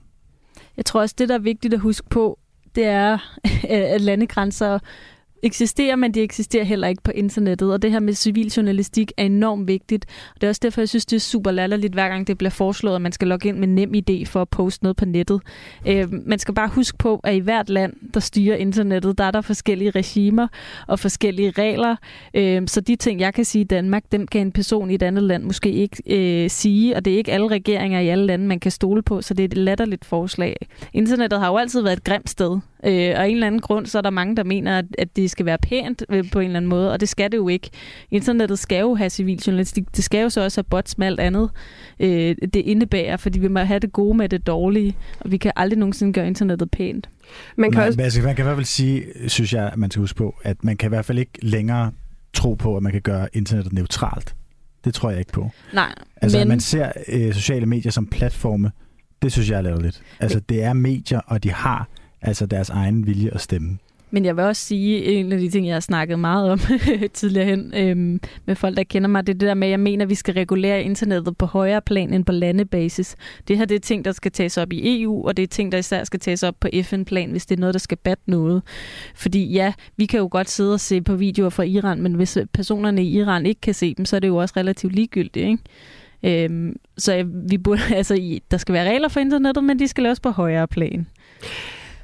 [0.77, 2.39] Jeg tror også, det, der er vigtigt at huske på,
[2.75, 3.17] det er,
[3.69, 4.79] at landegrænser
[5.43, 7.73] eksisterer, men de eksisterer heller ikke på internettet.
[7.73, 10.06] Og det her med civiljournalistik er enormt vigtigt.
[10.36, 12.51] Og det er også derfor, jeg synes, det er super latterligt, hver gang det bliver
[12.51, 15.41] foreslået, at man skal logge ind med nem idé for at poste noget på nettet.
[15.88, 19.32] Øh, man skal bare huske på, at i hvert land, der styrer internettet, der er
[19.32, 20.47] der forskellige regimer
[20.88, 21.95] og forskellige regler.
[22.34, 25.03] Øh, så de ting, jeg kan sige i Danmark, dem kan en person i et
[25.03, 26.95] andet land måske ikke øh, sige.
[26.95, 29.43] Og det er ikke alle regeringer i alle lande, man kan stole på, så det
[29.43, 30.67] er et latterligt forslag.
[30.93, 32.60] Internettet har jo altid været et grimt sted.
[32.86, 35.15] Øh, og af en eller anden grund, så er der mange, der mener, at, at
[35.15, 37.48] det skal være pænt øh, på en eller anden måde, og det skal det jo
[37.48, 37.69] ikke.
[38.12, 39.96] Internettet skal jo have civiljournalistik.
[39.96, 41.50] Det skal jo så også have bots med alt andet.
[42.00, 45.52] Øh, det indebærer, fordi vi må have det gode med det dårlige, og vi kan
[45.56, 47.10] aldrig nogensinde gøre internettet pænt.
[47.56, 48.02] Man kan, også...
[48.02, 50.63] altså, man kan i hvert fald sige, synes jeg, at man skal huske på, at
[50.63, 51.91] man kan i hvert fald ikke længere
[52.34, 54.36] tro på, at man kan gøre internettet neutralt.
[54.86, 55.50] Det tror jeg ikke på.
[55.74, 56.48] Nej, altså, men...
[56.48, 58.72] man ser øh, sociale medier som platforme,
[59.22, 60.02] det synes jeg er lidt.
[60.19, 61.88] Altså, det er medier, og de har
[62.23, 63.77] altså deres egen vilje at stemme.
[64.13, 66.59] Men jeg vil også sige, en af de ting, jeg har snakket meget om
[67.13, 69.79] tidligere hen øhm, med folk, der kender mig, det er det der med, at jeg
[69.79, 73.15] mener, at vi skal regulere internettet på højere plan end på landebasis.
[73.47, 75.71] Det her det er ting, der skal tages op i EU, og det er ting,
[75.71, 78.62] der især skal tages op på FN-plan, hvis det er noget, der skal batte noget.
[79.15, 82.38] Fordi ja, vi kan jo godt sidde og se på videoer fra Iran, men hvis
[82.53, 86.45] personerne i Iran ikke kan se dem, så er det jo også relativt ligegyldigt, ikke?
[86.45, 90.19] Øhm, så vi burde, altså, der skal være regler for internettet, men de skal laves
[90.19, 91.07] på højere plan.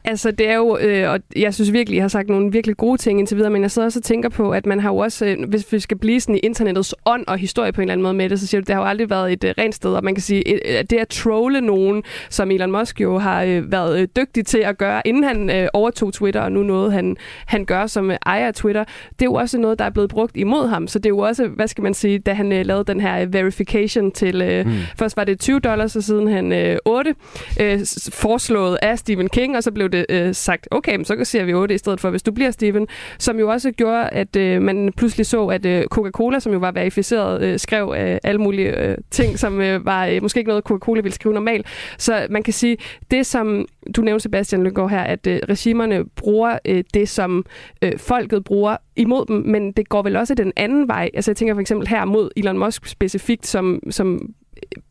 [0.10, 2.98] Altså, det er jo, øh, og jeg synes virkelig, jeg har sagt nogle virkelig gode
[2.98, 5.26] ting indtil videre, men jeg sidder også og tænker på, at man har jo også,
[5.26, 8.04] øh, hvis vi skal blive sådan i internettets ånd og historie på en eller anden
[8.04, 9.94] måde med det, så siger du, det har jo aldrig været et øh, rent sted,
[9.94, 13.72] og man kan sige, at det at trolle nogen, som Elon Musk jo har øh,
[13.72, 17.18] været øh, dygtig til at gøre, inden han øh, overtog Twitter, og nu noget han,
[17.46, 20.10] han gør som øh, ejer af Twitter, det er jo også noget, der er blevet
[20.10, 22.66] brugt imod ham, så det er jo også, hvad skal man sige, da han øh,
[22.66, 24.74] lavede den her verification til, øh, mm.
[24.98, 27.16] først var det 20 dollars, og siden han øh, 8,
[27.60, 27.80] øh,
[28.14, 31.76] foreslået af Stephen King, og så blev det øh, sagt, okay, så ser vi 8
[31.76, 32.88] i stedet for, hvis du bliver Steven,
[33.20, 36.72] som jo også gjorde, at øh, man pludselig så, at øh, Coca-Cola, som jo var
[36.72, 40.64] verificeret, øh, skrev øh, alle mulige øh, ting, som øh, var øh, måske ikke noget,
[40.64, 41.68] Coca-Cola ville skrive normalt.
[41.98, 42.78] Så man kan sige,
[43.12, 47.46] det som du nævnte, Sebastian Lyngård her, at øh, regimerne bruger øh, det, som
[47.82, 51.10] øh, folket bruger imod dem, men det går vel også den anden vej.
[51.14, 54.34] Altså jeg tænker for eksempel her mod Elon Musk specifikt, som, som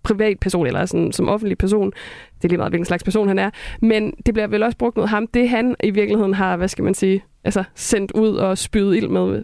[0.02, 1.92] privatperson eller sådan, som offentlig person.
[2.36, 3.50] Det er lige meget, hvilken slags person han er.
[3.82, 5.26] Men det bliver vel også brugt mod ham.
[5.26, 9.08] Det han i virkeligheden har, hvad skal man sige, altså sendt ud og spydet ild
[9.08, 9.42] med.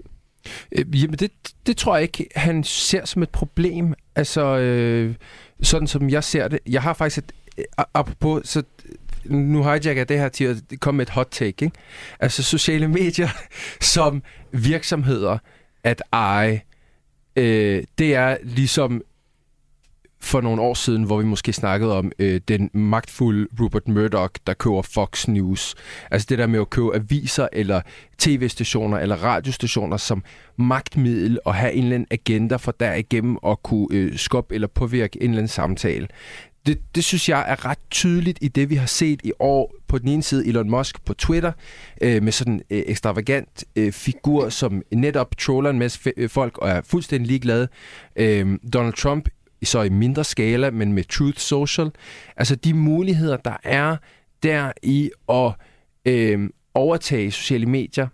[0.73, 1.31] Øh, jamen, det,
[1.67, 3.95] det tror jeg ikke, han ser som et problem.
[4.17, 5.15] Altså, øh,
[5.63, 6.59] sådan som jeg ser det.
[6.69, 7.33] Jeg har faktisk et...
[7.59, 8.63] Øh, apropos, så
[9.25, 11.65] nu hijacker jeg det her til at komme med et hot take.
[11.65, 11.71] Ikke?
[12.21, 13.29] Altså sociale medier
[13.95, 15.39] som virksomheder
[15.85, 16.61] at eje,
[17.37, 19.03] øh, det er ligesom
[20.25, 24.55] for nogle år siden, hvor vi måske snakkede om øh, den magtfulde Rupert Murdoch, der
[24.55, 25.75] køber Fox News.
[26.11, 27.81] Altså det der med at købe aviser eller
[28.19, 30.25] tv-stationer eller radiostationer som
[30.57, 35.23] magtmiddel og have en eller anden agenda for derigennem at kunne øh, skubbe eller påvirke
[35.23, 36.09] en eller anden samtale.
[36.67, 39.75] Det, det synes jeg er ret tydeligt i det, vi har set i år.
[39.89, 41.53] På den ene side Elon Musk på Twitter,
[42.01, 46.69] øh, med sådan en øh, ekstravagant øh, figur, som netop troller en masse folk og
[46.69, 47.69] er fuldstændig ligeglade.
[48.17, 49.29] Øh, Donald Trump
[49.65, 51.91] så i mindre skala, men med Truth Social.
[52.37, 53.97] Altså de muligheder, der er
[54.43, 55.53] der i at
[56.05, 58.09] øh, overtage sociale medier,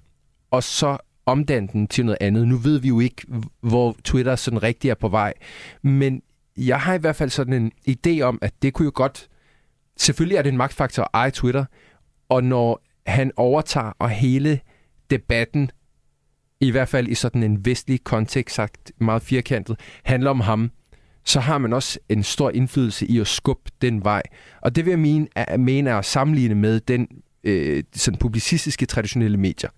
[0.50, 2.48] og så omdanne den til noget andet.
[2.48, 3.26] Nu ved vi jo ikke,
[3.60, 5.34] hvor Twitter sådan rigtig er på vej,
[5.82, 6.22] men
[6.56, 9.28] jeg har i hvert fald sådan en idé om, at det kunne jo godt...
[9.96, 11.64] Selvfølgelig er det en magtfaktor at eje Twitter,
[12.28, 14.60] og når han overtager og hele
[15.10, 15.70] debatten,
[16.60, 20.70] i hvert fald i sådan en vestlig kontekst sagt meget firkantet, handler om ham,
[21.24, 24.22] så har man også en stor indflydelse i at skubbe den vej.
[24.60, 27.08] Og det vil jeg mene er, mene er at sammenligne med den
[27.44, 29.70] øh, sådan publicistiske traditionelle medier.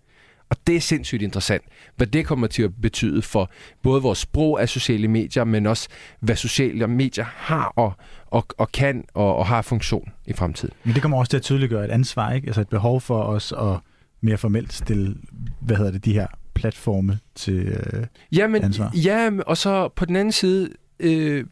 [0.51, 1.63] Og det er sindssygt interessant,
[1.97, 3.51] hvad det kommer til at betyde for
[3.83, 5.89] både vores sprog af sociale medier, men også
[6.21, 7.93] hvad sociale medier har og,
[8.27, 10.75] og, og kan og, og har funktion i fremtiden.
[10.85, 12.47] Men det kommer også til at tydeliggøre et ansvar, ikke?
[12.47, 13.79] Altså et behov for os at
[14.21, 15.17] mere formelt stille,
[15.61, 18.93] hvad hedder det, de her platforme til øh, ja, men, ansvar.
[18.95, 20.71] Ja, og så på den anden side,
[21.03, 21.45] øh,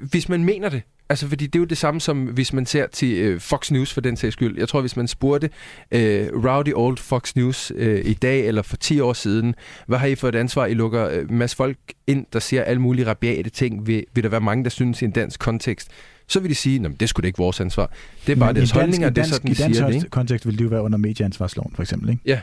[0.00, 2.86] hvis man mener det, Altså, fordi det er jo det samme som, hvis man ser
[2.86, 4.58] til øh, Fox News for den sags skyld.
[4.58, 5.50] Jeg tror, hvis man spurgte
[5.90, 9.54] øh, Rowdy Old Fox News øh, i dag eller for 10 år siden,
[9.86, 10.66] hvad har I for et ansvar?
[10.66, 13.86] I lukker øh, masse folk ind, der siger alle mulige rabiate ting.
[13.86, 15.88] Vil, vil der være mange, der synes i en dansk kontekst?
[16.26, 17.92] Så vil de sige, at det skulle ikke vores ansvar.
[18.26, 19.62] Det er bare Men deres i dansk, holdninger, i det er dansk, sådan, i de
[19.62, 19.94] dansk siger det.
[19.94, 20.10] Ikke?
[20.10, 22.22] kontekst vil det jo være under medieansvarsloven, for eksempel, ikke?
[22.26, 22.40] Ja,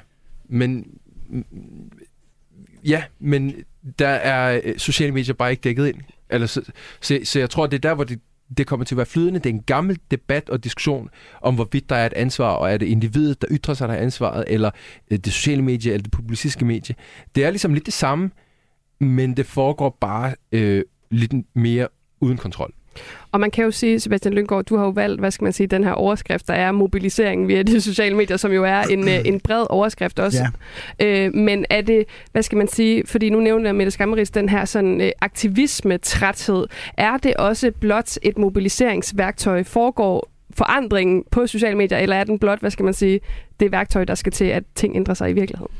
[0.50, 0.88] men
[2.86, 3.56] ja, men
[4.00, 5.98] der er øh, sociale medier bare ikke dækket ind.
[6.30, 6.62] Eller så,
[7.02, 8.20] så, så jeg tror, det er der, hvor det,
[8.58, 9.40] det kommer til at være flydende.
[9.40, 11.10] Det er en gammel debat og diskussion
[11.42, 14.02] om, hvorvidt der er et ansvar, og er det individet, der ytrer sig, der er
[14.02, 14.72] ansvaret, eller
[15.12, 16.96] øh, det sociale medie, eller det publicistiske medie.
[17.36, 18.32] Det er ligesom lidt det samme,
[19.00, 21.88] men det foregår bare øh, lidt mere
[22.20, 22.74] uden kontrol.
[23.31, 25.67] Og man kan jo sige, Sebastian Lynggaard, du har jo valgt, hvad skal man sige,
[25.67, 29.21] den her overskrift, der er mobilisering via de sociale medier, som jo er en, øh,
[29.25, 30.45] en bred overskrift også.
[30.99, 31.05] Ja.
[31.05, 34.65] Øh, men er det, hvad skal man sige, fordi nu nævner Mette Skammeris den her
[34.65, 39.63] sådan øh, aktivisme-træthed, er det også blot et mobiliseringsværktøj?
[39.63, 43.19] Foregår forandringen på sociale medier, eller er den blot, hvad skal man sige,
[43.60, 45.71] det værktøj, der skal til, at ting ændrer sig i virkeligheden?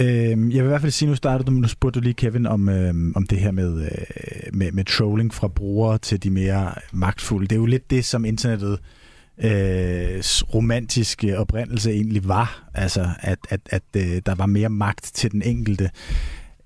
[0.00, 2.46] Øh, jeg vil i hvert fald sige, nu startede du, nu spurgte du lige Kevin
[2.46, 6.72] om, øh, om det her med, øh, med, med trolling fra brugere til de mere
[6.92, 7.46] magtfulde.
[7.46, 8.78] Det er jo lidt det, som internettet
[9.38, 10.22] øh,
[10.54, 12.68] romantiske oprindelse egentlig var.
[12.74, 15.90] Altså, at, at, at øh, der var mere magt til den enkelte.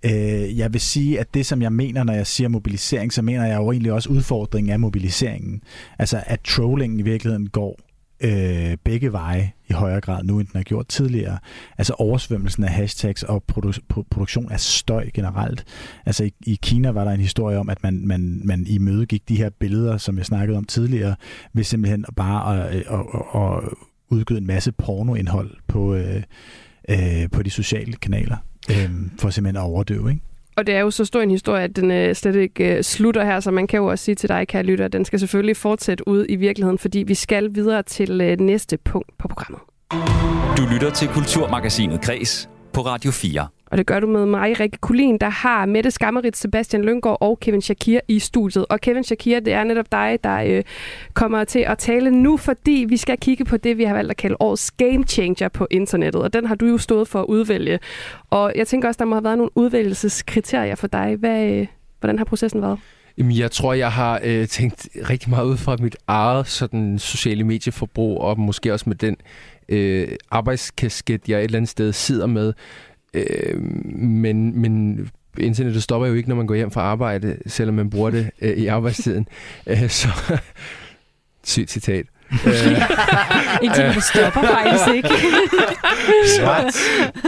[0.04, 3.46] Øh, jeg vil sige, at det, som jeg mener, når jeg siger mobilisering, så mener
[3.46, 5.62] jeg jo egentlig også udfordringen af mobiliseringen.
[5.98, 7.80] Altså, at trolling i virkeligheden går
[8.22, 11.38] øh, begge veje i højere grad nu, end den har gjort tidligere.
[11.78, 15.64] Altså oversvømmelsen af hashtags og produ- produktion af støj generelt.
[16.06, 19.06] Altså i, i Kina var der en historie om, at man, man, man i møde
[19.06, 21.16] gik de her billeder, som jeg snakkede om tidligere,
[21.52, 23.00] ved simpelthen bare at, øh, at,
[23.34, 23.68] at, at
[24.08, 26.22] udgive en masse pornoindhold på, øh,
[26.88, 28.36] øh, på de sociale kanaler,
[28.70, 30.22] øh, for simpelthen at overdøve, ikke?
[30.56, 33.24] Og det er jo så stor en historie, at den øh, slet ikke øh, slutter
[33.24, 35.56] her, så man kan jo også sige til dig, kære lytter, at den skal selvfølgelig
[35.56, 39.60] fortsætte ud i virkeligheden, fordi vi skal videre til øh, næste punkt på programmet.
[40.56, 43.46] Du lytter til Kulturmagasinet Kres på Radio 4.
[43.72, 47.40] Og det gør du med mig, Rikke Kulin, der har Mette Skammerit, Sebastian Lyngård og
[47.40, 48.66] Kevin Shakir i studiet.
[48.68, 50.62] Og Kevin Shakir, det er netop dig, der øh,
[51.14, 54.16] kommer til at tale nu, fordi vi skal kigge på det, vi har valgt at
[54.16, 56.22] kalde årets game changer på internettet.
[56.22, 57.78] Og den har du jo stået for at udvælge.
[58.30, 61.16] Og jeg tænker også, der må have været nogle udvælgelseskriterier for dig.
[61.18, 61.66] Hvad, øh,
[62.00, 62.78] hvordan har processen været?
[63.18, 67.44] Jamen, jeg tror, jeg har øh, tænkt rigtig meget ud fra mit eget sådan, sociale
[67.44, 69.16] medieforbrug, og måske også med den
[69.68, 72.52] øh, arbejdskasket, jeg et eller andet sted sidder med.
[73.14, 73.60] Øh,
[73.94, 74.98] men, men
[75.38, 78.56] internettet stopper jo ikke, når man går hjem fra arbejde, selvom man bruger det øh,
[78.56, 79.28] i arbejdstiden.
[79.66, 80.08] øh, så
[81.44, 82.06] sygt citat.
[83.62, 85.08] Internettet stopper faktisk ikke.
[86.46, 86.76] What?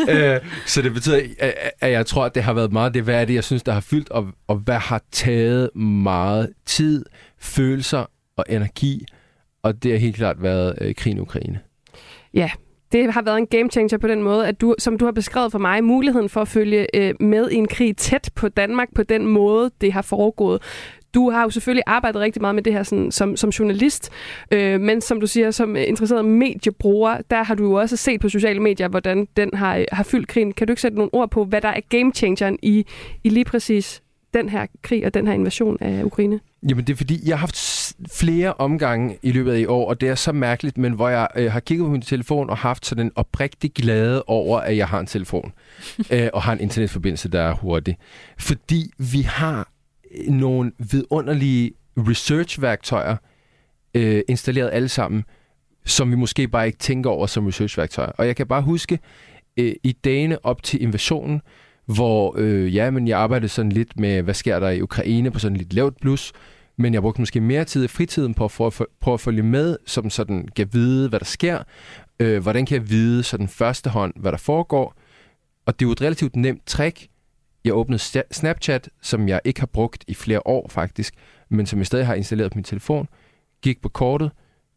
[0.09, 3.21] øh, så det betyder, at, at jeg tror, at det har været meget det, hvad
[3.21, 7.05] er det, jeg synes, der har fyldt, og, og hvad har taget meget tid,
[7.39, 9.07] følelser og energi,
[9.63, 11.61] og det har helt klart været øh, krigen i Ukraine.
[12.35, 12.51] Ja,
[12.95, 15.53] det har været en game changer på den måde, at du, som du har beskrevet
[15.53, 19.03] for mig, muligheden for at følge øh, med i en krig tæt på Danmark på
[19.03, 20.63] den måde, det har foregået.
[21.15, 24.11] Du har jo selvfølgelig arbejdet rigtig meget med det her sådan, som, som journalist,
[24.51, 28.29] øh, men som du siger, som interesseret mediebruger, der har du jo også set på
[28.29, 30.53] sociale medier, hvordan den har, øh, har fyldt krigen.
[30.53, 32.87] Kan du ikke sætte nogle ord på, hvad der er game changeren i,
[33.25, 34.03] i lige præcis
[34.35, 36.41] den her krig og den her invasion af Ukraine?
[36.69, 40.01] Jamen det er fordi, jeg har haft flere omgange i løbet af i år, og
[40.01, 42.87] det er så mærkeligt, men hvor jeg øh, har kigget på min telefon og haft
[42.87, 45.53] sådan en oprigtig glæde over, at jeg har en telefon
[46.13, 47.97] øh, og har en internetforbindelse, der er hurtig.
[48.39, 49.69] Fordi vi har
[50.29, 53.17] nogle vidunderlige research-værktøjer
[53.95, 55.25] øh, installeret alle sammen,
[55.85, 58.11] som vi måske bare ikke tænker over som research-værktøjer.
[58.11, 58.99] Og jeg kan bare huske,
[59.57, 61.41] øh, i dagene op til invasionen,
[61.87, 65.39] hvor øh, ja, men jeg arbejdede sådan lidt med, hvad sker der i Ukraine på
[65.39, 66.33] sådan lidt lavt plus,
[66.77, 69.77] men jeg brugte måske mere tid i fritiden på at for, prøve at følge med,
[69.87, 71.63] som sådan kan vide, hvad der sker.
[72.21, 74.95] Øh, hvordan kan jeg vide sådan første hånd, hvad der foregår?
[75.67, 77.07] Og det er jo et relativt nemt trick.
[77.65, 81.15] Jeg åbnede Snapchat, som jeg ikke har brugt i flere år faktisk,
[81.49, 83.09] men som jeg stadig har installeret på min telefon.
[83.63, 84.31] Gik på kortet,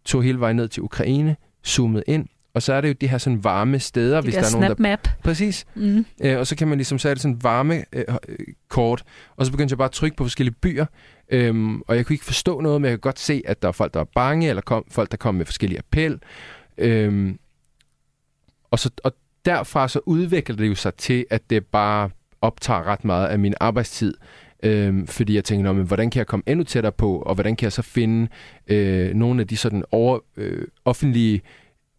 [0.05, 3.17] tog hele vejen ned til Ukraine, zoomede ind, og så er det jo de her
[3.17, 4.75] sådan varme steder, de hvis der der er nogen, der...
[4.75, 5.09] Snap-map.
[5.23, 5.65] Præcis.
[5.75, 6.05] Mm.
[6.23, 8.05] Øh, og så kan man ligesom, så er det sådan varme øh,
[8.69, 9.03] kort,
[9.35, 10.85] og så begyndte jeg bare at trykke på forskellige byer,
[11.29, 13.71] øhm, og jeg kunne ikke forstå noget, men jeg kunne godt se, at der var
[13.71, 16.19] folk, der var bange, eller kom, folk, der kom med forskellige appel.
[16.77, 17.39] Øhm,
[18.71, 19.11] og, så, og
[19.45, 22.09] derfra så udvikler det jo sig til, at det bare
[22.41, 24.13] optager ret meget af min arbejdstid.
[24.63, 27.63] Øhm, fordi jeg tænker, men hvordan kan jeg komme endnu tættere på, og hvordan kan
[27.63, 28.27] jeg så finde
[28.67, 31.41] øh, nogle af de sådan over, øh, offentlige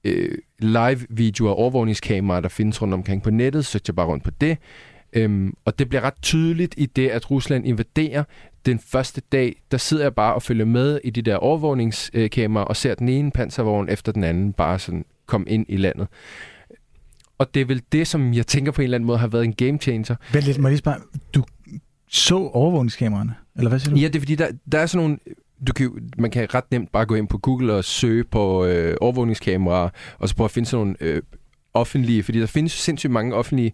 [0.09, 4.31] øh, live-videoer og overvågningskameraer, der findes rundt omkring på nettet, så jeg bare rundt på
[4.31, 4.59] det.
[5.13, 8.25] Øhm, og det bliver ret tydeligt i det, at Rusland invaderer
[8.67, 12.77] den første dag, der sidder jeg bare og følger med i de der overvågningskameraer og
[12.77, 16.09] ser den ene panservogn efter den anden bare sådan komme ind i landet.
[17.39, 19.45] Og det er vel det, som jeg tænker på en eller anden måde har været
[19.45, 20.17] en game changer.
[20.33, 20.99] Vent lidt, må jeg lige spørge,
[21.35, 21.45] du
[22.09, 23.35] så overvågningskameraerne?
[23.57, 24.01] Eller hvad siger du?
[24.01, 25.19] Ja, det er fordi, der, der er sådan nogle...
[25.67, 28.97] Du kan, man kan ret nemt bare gå ind på Google og søge på øh,
[29.01, 29.89] overvågningskameraer,
[30.19, 31.23] og så prøve at finde sådan nogle øh,
[31.75, 33.73] offentlige, fordi der findes sindssygt mange offentlige,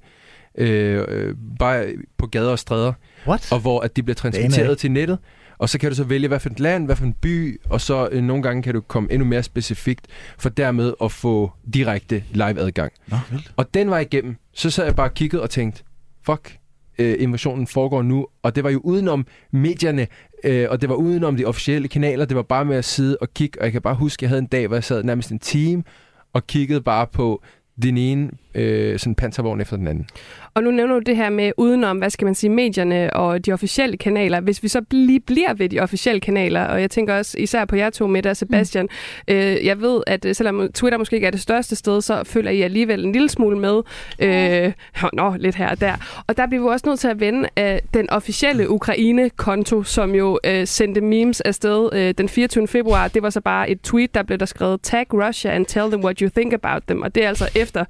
[0.59, 1.87] øh, øh, bare
[2.19, 2.93] på gader og stræder,
[3.27, 3.53] What?
[3.53, 5.19] og hvor at de bliver transmitteret til nettet,
[5.59, 7.81] og så kan du så vælge, hvad for et land, hvad for en by, og
[7.81, 10.07] så øh, nogle gange kan du komme endnu mere specifikt,
[10.39, 12.93] for dermed at få direkte live-adgang.
[13.07, 13.53] Nå, vildt.
[13.57, 15.83] Og den var igennem, så sad jeg bare og kiggede og tænkte,
[16.27, 16.59] fuck,
[16.99, 20.07] øh, invasionen foregår nu, og det var jo udenom medierne,
[20.45, 23.35] øh, og det var udenom de officielle kanaler, det var bare med at sidde og
[23.35, 25.31] kigge, og jeg kan bare huske, at jeg havde en dag, hvor jeg sad nærmest
[25.31, 25.85] en time,
[26.33, 27.43] og kiggede bare på
[27.83, 30.07] den ene øh, sådan panservogn efter den anden.
[30.55, 33.53] Og nu nævner du det her med udenom, hvad skal man sige, medierne og de
[33.53, 34.41] officielle kanaler.
[34.41, 37.77] Hvis vi så lige bliver ved de officielle kanaler, og jeg tænker også især på
[37.77, 38.89] jer to, Mette og Sebastian,
[39.29, 39.35] mm.
[39.35, 42.51] øh, jeg ved, at øh, selvom Twitter måske ikke er det største sted, så følger
[42.51, 43.83] I alligevel en lille smule med.
[44.19, 44.73] Øh,
[45.13, 46.25] nå, lidt her og der.
[46.27, 50.39] Og der bliver vi også nødt til at vende af den officielle Ukraine-konto, som jo
[50.45, 52.69] øh, sendte memes afsted øh, den 24.
[52.69, 53.09] februar.
[53.09, 56.05] Det var så bare et tweet, der blev der skrevet, tag Russia and tell them
[56.05, 57.03] what you think about them.
[57.03, 57.85] Og det er altså efter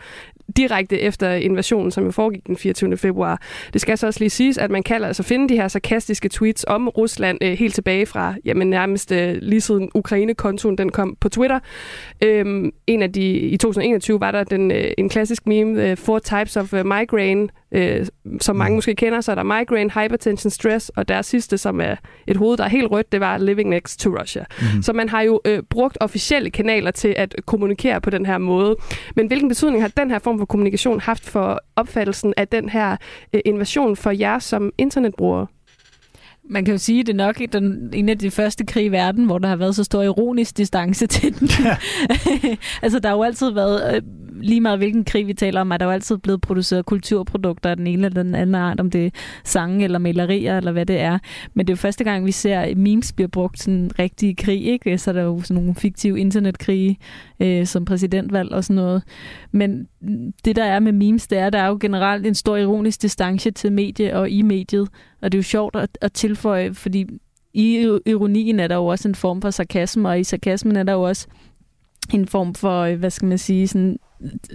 [0.56, 2.96] direkte efter invasionen, som jo foregik den 24.
[2.96, 3.42] februar.
[3.72, 6.64] Det skal så også lige siges, at man kan altså finde de her sarkastiske tweets
[6.68, 11.28] om Rusland øh, helt tilbage fra jamen, nærmest øh, lige siden Ukraine-kontoen den kom på
[11.28, 11.58] Twitter.
[12.22, 16.18] Øhm, en af de, I 2021 var der den, øh, en klassisk meme, øh, Four
[16.18, 18.06] Types of øh, Migraine, øh,
[18.40, 19.20] som mange måske kender.
[19.20, 21.96] Så er der migraine, hypertension, stress, og der sidste, som er
[22.26, 24.44] et hoved, der er helt rødt, det var living next to Russia.
[24.60, 24.82] Mm-hmm.
[24.82, 28.76] Så man har jo øh, brugt officielle kanaler til at kommunikere på den her måde.
[29.16, 32.96] Men hvilken betydning har den her form for kommunikation haft for opfattelsen af den her
[33.32, 35.46] øh, invasion for jer som internetbrugere?
[36.50, 38.92] Man kan jo sige, at det er nok den, en af de første krige i
[38.92, 41.48] verden, hvor der har været så stor ironisk distance til den.
[42.82, 44.02] altså, der har jo altid været, øh,
[44.44, 47.76] lige meget hvilken krig vi taler om, er der jo altid blevet produceret kulturprodukter af
[47.76, 49.10] den ene eller den anden art, om det er
[49.44, 51.18] sange eller malerier eller hvad det er.
[51.54, 54.66] Men det er jo første gang, vi ser at memes bliver brugt sådan rigtig krig,
[54.66, 54.98] ikke?
[54.98, 56.98] Så er der jo sådan nogle fiktive internetkrige,
[57.40, 59.02] øh, som præsidentvalg og sådan noget.
[59.52, 59.88] Men
[60.44, 63.02] det, der er med memes, det er, at der er jo generelt en stor ironisk
[63.02, 64.88] distance til medie og i mediet.
[65.22, 67.06] Og det er jo sjovt at, at tilføje, fordi
[67.54, 70.92] i ironien er der jo også en form for sarkasme, og i sarkasmen er der
[70.92, 71.26] jo også
[72.12, 73.98] en form for, øh, hvad skal man sige, sådan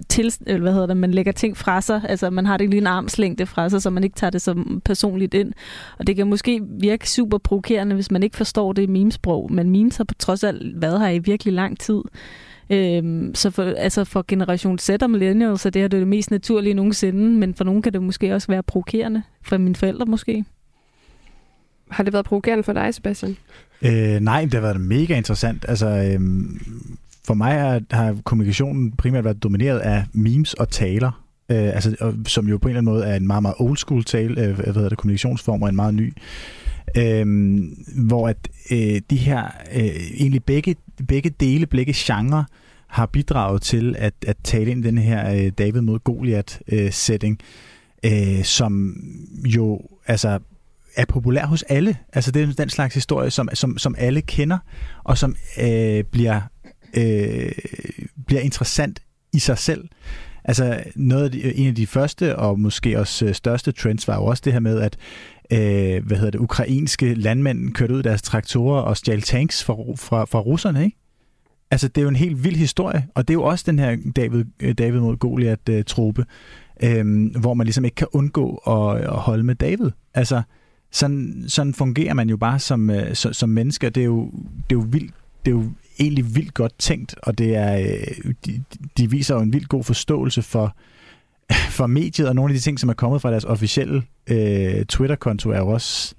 [0.10, 2.82] til, eller hvad hedder det, man lægger ting fra sig, altså man har det lige
[2.82, 5.54] en armslængde fra sig, så man ikke tager det som personligt ind.
[6.00, 9.70] Og det kan måske virke super provokerende, hvis man ikke forstår det i memesprog, men
[9.70, 12.02] memes har på trods alt været her i virkelig lang tid.
[12.70, 16.08] Øhm, så for, altså for generation Z og millennials, så det her det er det
[16.08, 19.24] mest naturlige nogensinde, men for nogen kan det måske også være provokerende.
[19.42, 20.46] For mine forældre måske.
[21.92, 23.38] Har det været provokerende for dig, Sebastian?
[23.82, 25.66] Øh, nej, det har været mega interessant.
[25.68, 26.60] Altså, øhm,
[27.30, 31.26] for mig har, har kommunikationen primært været domineret af memes og taler.
[31.50, 33.78] Øh, altså, og, som jo på en eller anden måde er en meget, meget old
[33.78, 36.14] school tale, øh, hvad hedder det, kommunikationsform og en meget ny.
[36.98, 37.26] Øh,
[38.06, 39.44] hvor at øh, de her,
[39.76, 39.82] øh,
[40.20, 40.76] egentlig begge,
[41.08, 42.46] begge dele, begge genre,
[42.88, 46.92] har bidraget til at, at tale ind i den her øh, David mod Goliath øh,
[46.92, 47.40] setting,
[48.06, 48.96] øh, som
[49.46, 50.40] jo altså
[50.96, 51.98] er populær hos alle.
[52.14, 54.58] Altså det er den slags historie, som, som, som alle kender,
[55.04, 56.42] og som øh, bliver,
[56.94, 57.52] øh,
[58.28, 59.00] bliver interessant
[59.34, 59.88] i sig selv.
[60.44, 64.08] Altså noget af de, øh, en af de første og måske også øh, største trends
[64.08, 64.98] var jo også det her med, at
[65.52, 70.26] øh, hvad hedder det, ukrainske landmænd kørte ud deres traktorer og stjal tanks fra, fra,
[70.26, 70.98] fra russerne, ikke?
[71.72, 73.98] Altså, det er jo en helt vild historie, og det er jo også den her
[74.16, 76.26] David, øh, David mod Goliath-trope,
[76.84, 79.92] øh, øhm, hvor man ligesom ikke kan undgå at, at holde med David.
[80.14, 80.42] Altså,
[80.92, 84.32] sådan, sådan fungerer man jo bare som, øh, som, som menneske, det er jo,
[84.70, 85.14] det er jo vildt,
[85.46, 85.66] det er jo
[86.00, 88.64] egentlig vildt godt tænkt, og det er, øh, de,
[88.98, 90.76] de viser jo en vildt god forståelse for,
[91.78, 95.50] for mediet, og nogle af de ting, som er kommet fra deres officielle øh, Twitter-konto,
[95.50, 96.16] er jo også,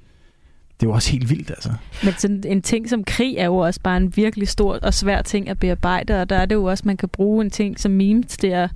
[0.81, 1.73] det er jo også helt vildt, altså.
[2.05, 5.23] Men sådan en ting som krig er jo også bare en virkelig stor og svær
[5.23, 7.93] ting at bearbejde, og der er det jo også, man kan bruge en ting som
[7.93, 8.71] memes til at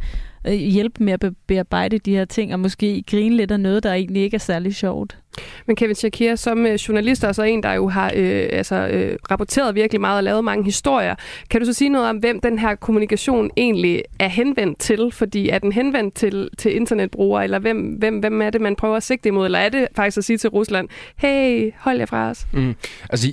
[0.53, 4.23] hjælpe med at bearbejde de her ting, og måske grine lidt af noget, der egentlig
[4.23, 5.19] ikke er særlig sjovt.
[5.67, 9.19] Men Kevin Shakir, som øh, journalist og så en, der jo har øh, altså, øh,
[9.31, 11.15] rapporteret virkelig meget og lavet mange historier,
[11.51, 15.11] kan du så sige noget om, hvem den her kommunikation egentlig er henvendt til?
[15.13, 18.97] Fordi er den henvendt til, til internetbrugere, eller hvem, hvem, hvem er det, man prøver
[18.97, 19.45] at sigte imod?
[19.45, 22.47] Eller er det faktisk at sige til Rusland, hey, hold jer fra os?
[22.53, 22.75] Mm.
[23.11, 23.29] Altså,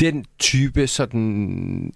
[0.00, 1.92] den type sådan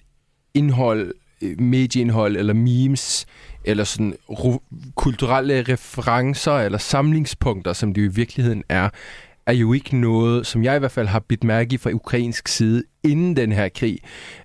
[0.54, 3.26] indhold øh, medieindhold eller memes,
[3.64, 8.88] eller sådan ru- kulturelle referencer eller samlingspunkter, som det jo i virkeligheden er,
[9.46, 12.48] er jo ikke noget, som jeg i hvert fald har bidt mærke i fra ukrainsk
[12.48, 13.98] side inden den her krig.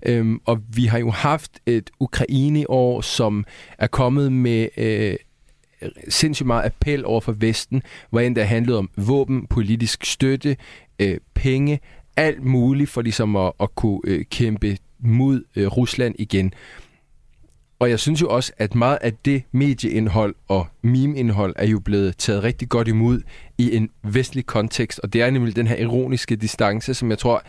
[0.06, 3.46] Øhm, og vi har jo haft et Ukraine-år, som
[3.78, 5.16] er kommet med øh,
[6.10, 10.58] sindssygt meget appel over for Vesten, hvor end det handlede om våben, politisk støtte,
[11.00, 11.80] øh, penge,
[12.18, 16.54] alt muligt for ligesom at, at kunne øh, kæmpe mod øh, Rusland igen.
[17.80, 22.18] Og jeg synes jo også, at meget af det medieindhold og meme-indhold er jo blevet
[22.18, 23.22] taget rigtig godt imod
[23.58, 25.00] i en vestlig kontekst.
[25.00, 27.44] Og det er nemlig den her ironiske distance, som jeg tror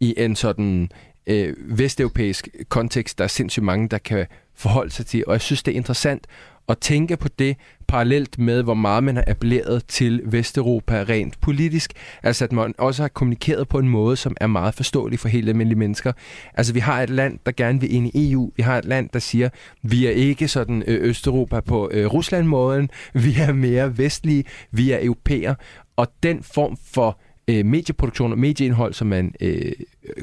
[0.00, 0.90] i en sådan
[1.26, 5.24] øh, vesteuropæisk kontekst, der er sindssygt mange, der kan forholde sig til.
[5.26, 6.26] Og jeg synes, det er interessant
[6.68, 7.56] at tænke på det
[7.88, 11.92] parallelt med, hvor meget man har appelleret til Vesteuropa rent politisk.
[12.22, 15.48] Altså at man også har kommunikeret på en måde, som er meget forståelig for helt
[15.48, 16.12] almindelige mennesker.
[16.54, 18.52] Altså vi har et land, der gerne vil ind i EU.
[18.56, 19.48] Vi har et land, der siger,
[19.82, 22.90] vi er ikke sådan øh, Østeuropa på øh, Rusland-måden.
[23.14, 24.44] Vi er mere vestlige.
[24.70, 25.54] Vi er europæer.
[25.96, 29.72] Og den form for øh, medieproduktion og medieindhold, som man øh,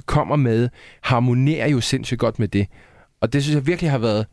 [0.06, 0.70] kommer med,
[1.02, 2.68] harmonerer jo sindssygt godt med det.
[3.22, 4.26] Og det synes jeg virkelig har været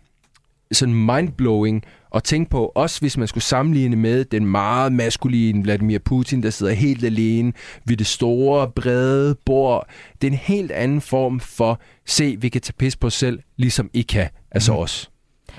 [0.73, 5.99] sådan mindblowing at tænke på, også hvis man skulle sammenligne med den meget maskuline Vladimir
[5.99, 7.53] Putin, der sidder helt alene
[7.85, 9.89] ved det store, brede bord.
[10.21, 13.41] Det er en helt anden form for, se, vi kan tage pis på os selv,
[13.57, 14.79] ligesom I kan, altså mm.
[14.79, 15.11] os.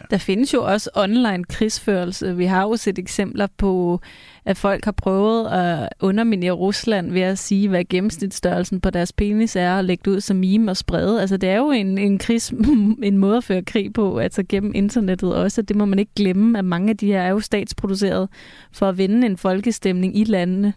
[0.10, 2.38] Der findes jo også online krigsførelse.
[2.38, 4.02] Vi har jo set eksempler på,
[4.46, 9.56] at folk har prøvet at underminere Rusland ved at sige, hvad gennemsnitsstørrelsen på deres penis
[9.56, 11.22] er, og lægge det ud som meme og sprede.
[11.22, 12.50] Altså det er jo en, en, krigs,
[13.04, 15.62] en måde at føre krig på, altså gennem internettet også.
[15.62, 18.30] Det må man ikke glemme, at mange af de her er jo statsproduceret
[18.72, 20.74] for at vinde en folkestemning i landene,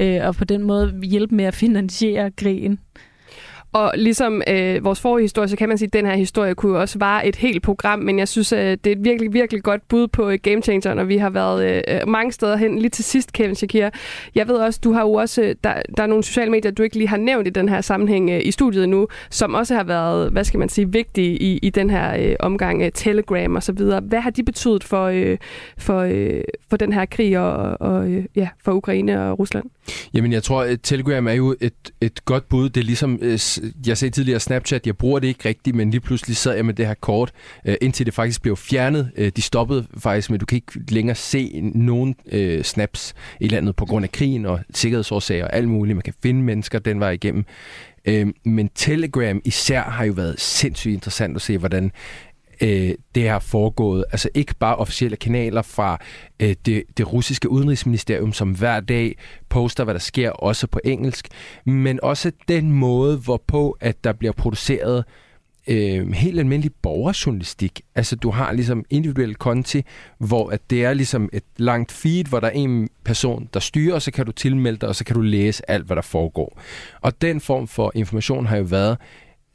[0.00, 2.78] øh, og på den måde hjælpe med at finansiere krigen.
[3.72, 6.78] Og ligesom øh, vores forrige historie, så kan man sige, at den her historie kunne
[6.78, 9.88] også vare et helt program, men jeg synes, øh, det er et virkelig, virkelig godt
[9.88, 12.78] bud på øh, Game Changer, når vi har været øh, øh, mange steder hen.
[12.78, 13.90] Lige til sidst, Kevin Shakir,
[14.34, 16.82] jeg ved også, du har jo også, øh, der, der er nogle sociale medier, du
[16.82, 19.84] ikke lige har nævnt i den her sammenhæng øh, i studiet nu, som også har
[19.84, 23.62] været, hvad skal man sige, vigtige i, i den her øh, omgang, øh, Telegram og
[23.62, 24.00] så videre.
[24.00, 25.38] Hvad har de betydet for, øh,
[25.78, 26.40] for, øh,
[26.70, 29.64] for den her krig og, og øh, ja, for Ukraine og Rusland?
[30.14, 32.68] Jamen, jeg tror, at Telegram er jo et, et godt bud.
[32.68, 33.38] Det er ligesom, øh,
[33.86, 36.74] jeg sagde tidligere Snapchat, jeg bruger det ikke rigtigt, men lige pludselig sad jeg med
[36.74, 37.32] det her kort,
[37.66, 39.10] øh, indtil det faktisk blev fjernet.
[39.16, 42.14] Øh, de stoppede faktisk, men du kan ikke længere se nogen
[42.62, 45.96] snaps i landet på grund af krigen og sikkerhedsårsager og alt muligt.
[45.96, 47.44] Man kan finde mennesker den vej igennem.
[48.44, 51.92] Men Telegram især har jo været sindssygt interessant at se, hvordan
[52.62, 54.04] øh, det har foregået.
[54.12, 55.98] Altså ikke bare officielle kanaler fra
[56.40, 59.16] øh, det, det russiske udenrigsministerium, som hver dag
[59.48, 61.28] poster, hvad der sker, også på engelsk,
[61.64, 65.04] men også den måde, hvorpå at der bliver produceret
[65.68, 67.80] øh, helt almindelig borgerjournalistik.
[67.94, 69.82] Altså du har ligesom individuelle konti,
[70.18, 73.94] hvor at det er ligesom et langt feed, hvor der er en person, der styrer,
[73.94, 76.60] og så kan du tilmelde dig, og så kan du læse alt, hvad der foregår.
[77.00, 78.98] Og den form for information har jo været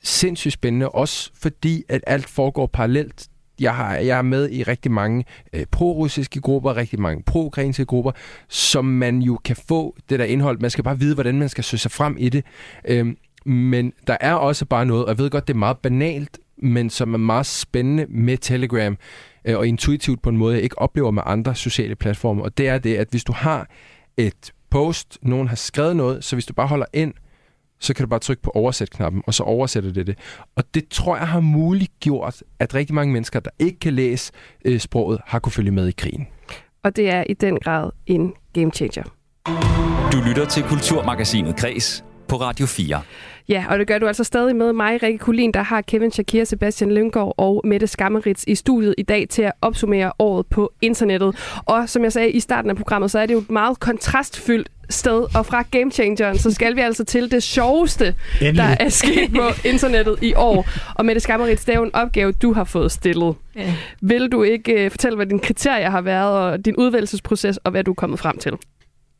[0.03, 3.27] sindssygt spændende, også fordi, at alt foregår parallelt.
[3.59, 8.11] Jeg, har, jeg er med i rigtig mange øh, pro-russiske grupper, rigtig mange pro-ukrainske grupper,
[8.49, 10.59] som man jo kan få det der indhold.
[10.59, 12.45] Man skal bare vide, hvordan man skal søge sig frem i det.
[12.87, 16.39] Øhm, men der er også bare noget, og jeg ved godt, det er meget banalt,
[16.57, 18.97] men som er meget spændende med Telegram,
[19.45, 22.43] øh, og intuitivt på en måde, jeg ikke oplever med andre sociale platforme.
[22.43, 23.69] Og det er det, at hvis du har
[24.17, 27.13] et post, nogen har skrevet noget, så hvis du bare holder ind,
[27.83, 30.17] så kan du bare trykke på oversæt-knappen, og så oversætter det det.
[30.55, 34.31] Og det tror jeg har muliggjort, at rigtig mange mennesker, der ikke kan læse
[34.65, 36.27] øh, sproget, har kunne følge med i krigen.
[36.83, 39.03] Og det er i den grad en game changer.
[40.11, 43.01] Du lytter til Kulturmagasinet Kres på Radio 4.
[43.49, 46.43] Ja, og det gør du altså stadig med mig, Rikke Kulin, der har Kevin Shakir,
[46.43, 51.35] Sebastian Lyngård og Mette Skammerits i studiet i dag til at opsummere året på internettet.
[51.65, 54.69] Og som jeg sagde i starten af programmet, så er det jo et meget kontrastfyldt
[54.89, 58.57] sted, og fra Game Changeren, så skal vi altså til det sjoveste, Endelig.
[58.57, 60.67] der er sket på internettet i år.
[60.95, 63.35] Og Mette Skammerits, det er jo en opgave, du har fået stillet.
[63.55, 63.73] Ja.
[64.01, 67.83] Vil du ikke uh, fortælle, hvad dine kriterier har været, og din udvælgelsesproces, og hvad
[67.83, 68.53] du er kommet frem til?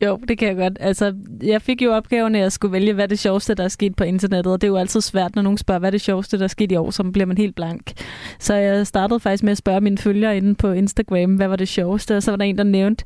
[0.04, 0.76] Jo, det kan jeg godt.
[0.80, 3.96] Altså, jeg fik jo opgaven, at jeg skulle vælge, hvad det sjoveste, der er sket
[3.96, 4.52] på internettet.
[4.52, 6.72] Og det er jo altid svært, når nogen spørger, hvad det sjoveste, der er sket
[6.72, 7.92] i år, så bliver man helt blank.
[8.38, 11.68] Så jeg startede faktisk med at spørge mine følgere inde på Instagram, hvad var det
[11.68, 12.16] sjoveste?
[12.16, 13.04] Og så var der en, der nævnte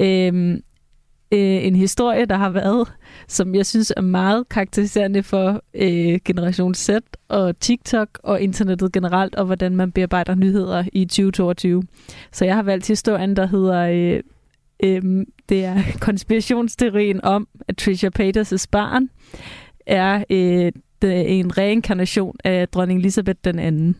[0.00, 0.62] øhm,
[1.32, 2.88] øh, en historie, der har været,
[3.28, 6.90] som jeg synes er meget karakteriserende for øh, Generation Z
[7.28, 11.82] og TikTok og internettet generelt, og hvordan man bearbejder nyheder i 2022.
[12.32, 13.88] Så jeg har valgt historien, der hedder...
[13.90, 14.20] Øh,
[14.84, 19.08] Øhm, det er konspirationsteorien om, at Trisha Paytas' barn
[19.86, 20.72] er øh,
[21.02, 23.96] det en reinkarnation af dronning Elisabeth den anden.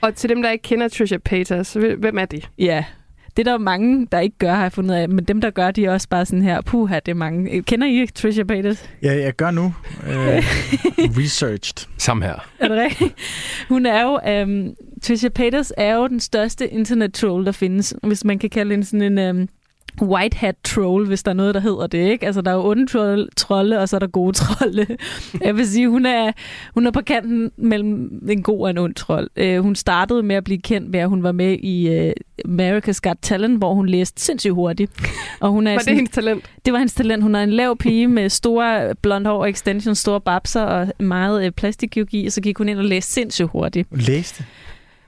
[0.00, 2.40] Og til dem, der ikke kender Trisha Paytas, hvem er de?
[2.58, 2.84] Ja,
[3.36, 5.08] det er der mange, der ikke gør, har jeg fundet af.
[5.08, 7.62] Men dem, der gør, de er også bare sådan her, puha, det er mange.
[7.62, 8.90] Kender I Trisha Paytas?
[9.02, 9.64] Ja, jeg gør nu.
[9.64, 10.06] Uh,
[11.18, 11.88] researched.
[11.98, 12.48] Samme her.
[12.58, 13.14] Er det rigtigt?
[13.68, 14.42] Hun er jo...
[14.42, 17.94] Um, Trisha Paytas er jo den største internet-troll, der findes.
[18.02, 19.36] Hvis man kan kalde en sådan en...
[19.36, 19.48] Um,
[20.00, 22.26] white hat troll, hvis der er noget, der hedder det, ikke?
[22.26, 24.86] Altså, der er jo onde trolle, trolde, og så er der gode trolde.
[25.46, 26.32] Jeg vil sige, hun er,
[26.74, 29.30] hun er på kanten mellem en god og en ond trold.
[29.40, 32.12] Uh, hun startede med at blive kendt ved, at hun var med i uh,
[32.48, 34.92] America's Got Talent, hvor hun læste sindssygt hurtigt.
[35.40, 36.50] Og hun er var sådan, det hendes talent?
[36.64, 37.22] Det var hendes talent.
[37.22, 41.52] Hun er en lav pige med store blonde hår, extensions, store babser og meget uh,
[41.52, 43.88] plastikkirurgi, og så gik hun ind og læste sindssygt hurtigt.
[44.06, 44.44] Læste?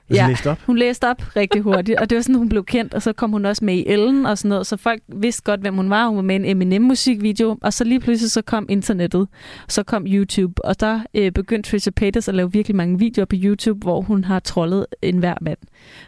[0.09, 0.59] Altså, ja, læste op?
[0.65, 3.31] hun læste op rigtig hurtigt, og det var sådan, hun blev kendt, og så kom
[3.31, 6.07] hun også med i Ellen og sådan noget, så folk vidste godt, hvem hun var.
[6.07, 9.27] Hun var med i en Eminem-musikvideo, og så lige pludselig så kom internettet,
[9.67, 13.35] så kom YouTube, og der øh, begyndte Trisha Paytas at lave virkelig mange videoer på
[13.39, 15.57] YouTube, hvor hun har trollet en hver mand.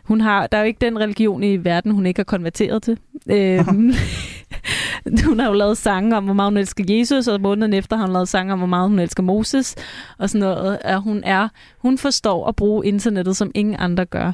[0.03, 2.97] Hun har, der er jo ikke den religion i verden, hun ikke har konverteret til.
[3.29, 3.65] Øh,
[5.27, 8.05] hun har jo lavet sange om, hvor meget hun elsker Jesus, og måneden efter har
[8.05, 9.75] hun lavet sange om, hvor meget hun elsker Moses,
[10.17, 10.77] og sådan noget.
[10.81, 11.47] At hun, er,
[11.79, 14.33] hun forstår at bruge internettet, som ingen andre gør.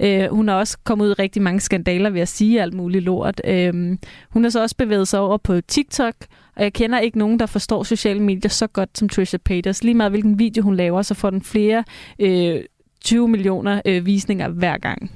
[0.00, 3.04] Øh, hun har også kommet ud i rigtig mange skandaler ved at sige alt muligt
[3.04, 3.40] lort.
[3.44, 3.98] Øh,
[4.30, 6.14] hun har så også bevæget sig over på TikTok,
[6.56, 9.84] og jeg kender ikke nogen, der forstår sociale medier så godt som Trisha Paytas.
[9.84, 11.84] Lige meget hvilken video hun laver, så får den flere
[12.18, 12.60] øh,
[13.04, 15.10] 20 millioner øh, visninger hver gang.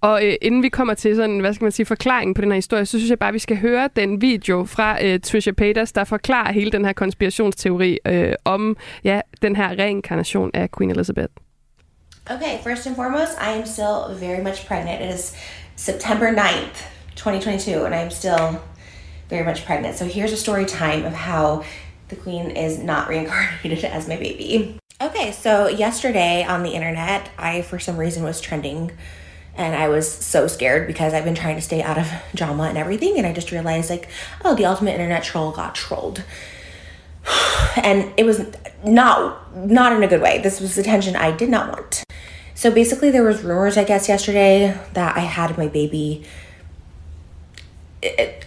[0.00, 2.56] Og øh, inden vi kommer til sådan, hvad skal man sige, forklaringen på den her
[2.56, 5.92] historie, så synes jeg bare, at vi skal høre den video fra øh, Trisha Paytas,
[5.92, 11.32] der forklarer hele den her konspirationsteori øh, om ja, den her reinkarnation af Queen Elizabeth.
[12.30, 15.00] Okay, first and foremost, I am still very much pregnant.
[15.02, 15.34] It is
[15.76, 16.84] September 9th,
[17.16, 18.58] 2022, and I am still
[19.30, 19.96] very much pregnant.
[19.96, 21.64] So here's a story time of how
[22.08, 24.78] the queen is not reincarnated as my baby.
[25.00, 28.90] Okay, so yesterday on the internet, I for some reason was trending
[29.58, 32.78] and I was so scared because I've been trying to stay out of drama and
[32.78, 33.18] everything.
[33.18, 34.08] And I just realized like
[34.44, 36.22] oh the ultimate internet troll got trolled.
[37.76, 38.44] And it was
[38.84, 40.40] not not in a good way.
[40.40, 42.02] This was attention I did not want.
[42.54, 46.24] So basically there was rumors I guess yesterday that I had my baby.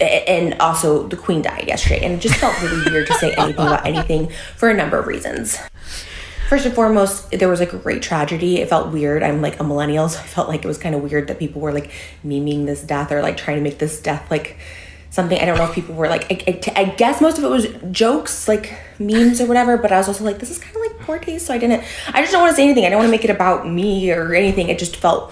[0.02, 2.04] And also the queen died yesterday.
[2.04, 5.08] And it just felt really weird to say anything about anything for a number of
[5.08, 5.60] reasons
[6.52, 8.60] first and foremost, there was like a great tragedy.
[8.60, 9.24] It felt weird.
[9.24, 11.62] I'm like a millennial, so I felt like it was kind of weird that people
[11.62, 11.92] were like
[12.26, 14.58] memeing this death or like trying to make this death like
[15.12, 15.40] something.
[15.40, 17.68] I don't know if people were like, I, I, I guess most of it was
[17.92, 21.00] jokes, like memes or whatever, but I was also like, this is kind of like
[21.00, 21.46] poor taste.
[21.46, 22.86] So I didn't, I just don't want to say anything.
[22.86, 24.68] I don't want to make it about me or anything.
[24.68, 25.32] It just felt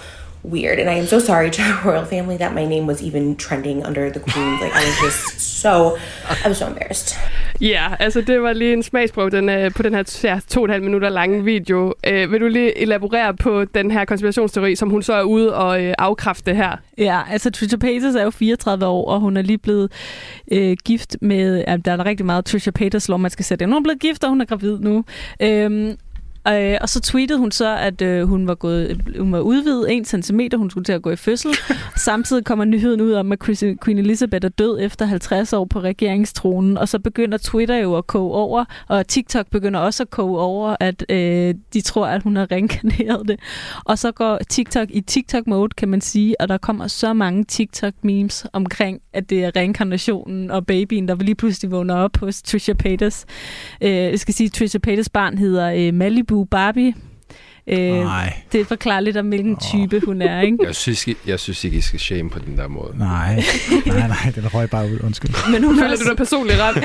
[0.51, 0.79] weird.
[0.79, 3.85] And I am so sorry to the royal family that my name was even trending
[3.85, 4.59] under the queen.
[4.61, 5.97] Like I was just so,
[6.45, 7.17] I was so embarrassed.
[7.61, 10.59] Ja, yeah, altså det var lige en smagsprøve den, uh, på den her ja, to
[10.61, 11.93] og et halvt minutter lange video.
[12.07, 15.83] Uh, vil du lige elaborere på den her konspirationsteori, som hun så er ude og
[15.83, 16.77] uh, afkræfte her?
[16.97, 19.91] Ja, altså Trisha Paytas er jo 34 år, og hun er lige blevet
[20.51, 23.63] uh, gift med, uh, der er der rigtig meget Trisha Paytas lov, man skal sætte
[23.63, 23.71] ind.
[23.71, 25.03] Hun er blevet gift, og hun er gravid nu.
[25.43, 25.93] Uh,
[26.47, 30.25] Øh, og så tweetede hun så, at øh, hun var gået, hun var udvidet 1
[30.25, 31.51] cm, hun skulle til at gå i fødsel.
[31.95, 33.39] Samtidig kommer nyheden ud om, at
[33.83, 38.07] Queen Elizabeth er død efter 50 år på regeringstronen, og så begynder Twitter jo at
[38.07, 42.35] koge over, og TikTok begynder også at koge over, at øh, de tror, at hun
[42.35, 43.39] har reinkarneret det.
[43.85, 48.45] Og så går TikTok i TikTok-mode, kan man sige, og der kommer så mange TikTok-memes
[48.53, 53.25] omkring, at det er reinkarnationen og babyen, der lige pludselig vågner op hos Trisha Paytas.
[53.81, 57.08] Øh, jeg skal sige, at Trisha Paytas barn hedder øh, Malibu Boo Barbie.
[57.69, 58.05] Øh,
[58.51, 60.57] det forklarer lidt om, hvilken type hun er, ikke?
[60.63, 62.97] Jeg synes, jeg synes ikke, I skal shame på den der måde.
[62.97, 63.43] Nej,
[63.85, 65.51] nej, nej, den røg bare ud, undskyld.
[65.51, 66.75] Men hun føler du dig personligt ret.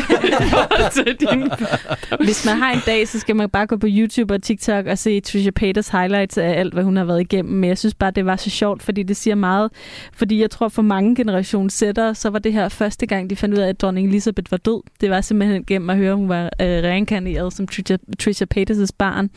[2.24, 4.98] Hvis man har en dag, så skal man bare gå på YouTube og TikTok og
[4.98, 7.54] se Trisha Paytas highlights af alt, hvad hun har været igennem.
[7.54, 9.70] Men jeg synes bare, det var så sjovt, fordi det siger meget.
[10.12, 13.60] Fordi jeg tror, for mange generationssættere, så var det her første gang, de fandt ud
[13.60, 14.82] af, at dronning Elizabeth var død.
[15.00, 18.86] Det var simpelthen gennem at høre, at hun var øh, reinkarneret som Trisha, Trisha Paytas'
[18.98, 19.30] barn.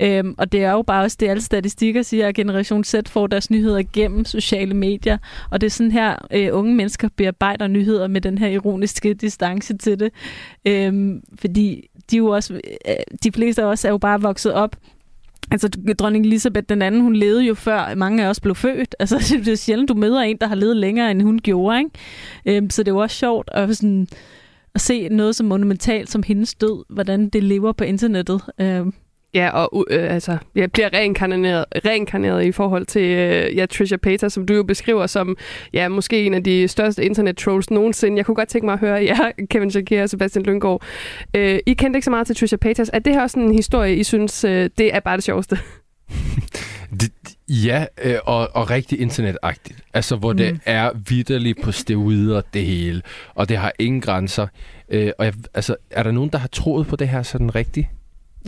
[0.00, 3.26] Øhm, og det er jo bare også det, alle statistikker siger, at Generation Z får
[3.26, 5.18] deres nyheder gennem sociale medier.
[5.50, 9.76] Og det er sådan her, øh, unge mennesker bearbejder nyheder med den her ironiske distance
[9.76, 10.10] til det.
[10.64, 14.76] Øhm, fordi de jo også, øh, de fleste af os er jo bare vokset op
[15.50, 15.68] Altså,
[15.98, 18.96] dronning Elisabeth den anden, hun levede jo før mange af os blev født.
[18.98, 21.90] Altså, det er sjældent, du møder en, der har levet længere, end hun gjorde, ikke?
[22.46, 24.08] Øhm, så det var også sjovt at, sådan,
[24.74, 28.42] at se noget så monumentalt som hendes død, hvordan det lever på internettet.
[28.60, 28.92] Øhm,
[29.34, 34.32] Ja, og øh, altså, jeg bliver reinkarneret, reinkarneret i forhold til øh, ja, Trisha Paytas,
[34.32, 35.36] som du jo beskriver som
[35.72, 38.16] ja, måske en af de største internet-trolls nogensinde.
[38.16, 40.82] Jeg kunne godt tænke mig at høre jer, Kevin Shakir og Sebastian Lyngård.
[41.34, 42.90] Øh, I kendte ikke så meget til Trisha Paytas.
[42.92, 45.58] Er det her også en historie, I synes, øh, det er bare det sjoveste?
[47.00, 47.12] Det,
[47.48, 49.78] ja, øh, og, og rigtig internetagtigt.
[49.94, 50.38] Altså, hvor mm.
[50.38, 53.02] det er vidderligt på steroider, det hele.
[53.34, 54.46] Og det har ingen grænser.
[54.88, 57.86] Øh, og jeg, altså, er der nogen, der har troet på det her sådan rigtigt?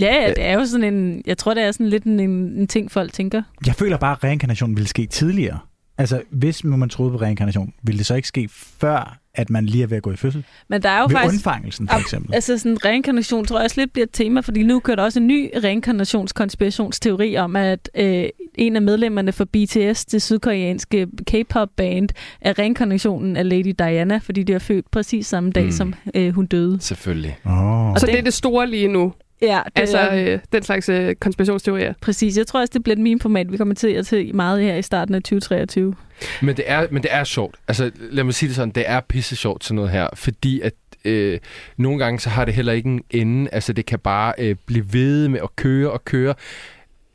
[0.00, 1.22] Ja, ja, det er jo sådan en...
[1.26, 3.42] Jeg tror, det er sådan lidt en, en ting, folk tænker.
[3.66, 5.58] Jeg føler bare, at reinkarnation ville ske tidligere.
[5.98, 9.82] Altså, hvis man troede på reinkarnation, ville det så ikke ske før, at man lige
[9.82, 10.44] er ved at gå i fødsel?
[10.68, 11.34] Men der er jo Ved faktisk...
[11.34, 12.34] undfangelsen, for eksempel.
[12.34, 15.20] Altså sådan reinkarnation tror jeg også lidt bliver et tema, fordi nu kører der også
[15.20, 18.24] en ny reinkarnationskonspirationsteori om, at øh,
[18.54, 22.08] en af medlemmerne for BTS, det sydkoreanske K-pop-band,
[22.40, 25.70] er reinkarnationen af Lady Diana, fordi de er født præcis samme dag, mm.
[25.70, 26.80] som øh, hun døde.
[26.80, 27.36] Selvfølgelig.
[27.44, 27.90] Oh.
[27.90, 29.12] Og så det, det er det store lige nu?
[29.42, 31.94] Ja, det altså er- øh, den slags øh, konspirationsteorier.
[32.00, 32.36] Præcis.
[32.38, 34.82] Jeg tror også, det bliver et meme-format, vi kommer til at se meget her i
[34.82, 35.94] starten af 2023.
[36.42, 37.56] Men det er, men det er sjovt.
[37.68, 40.72] Altså, lad mig sige det sådan, det er pisse sjovt sådan noget her, fordi at
[41.04, 41.38] øh,
[41.76, 43.50] nogle gange så har det heller ikke en ende.
[43.52, 46.34] Altså, det kan bare øh, blive ved med at køre og køre.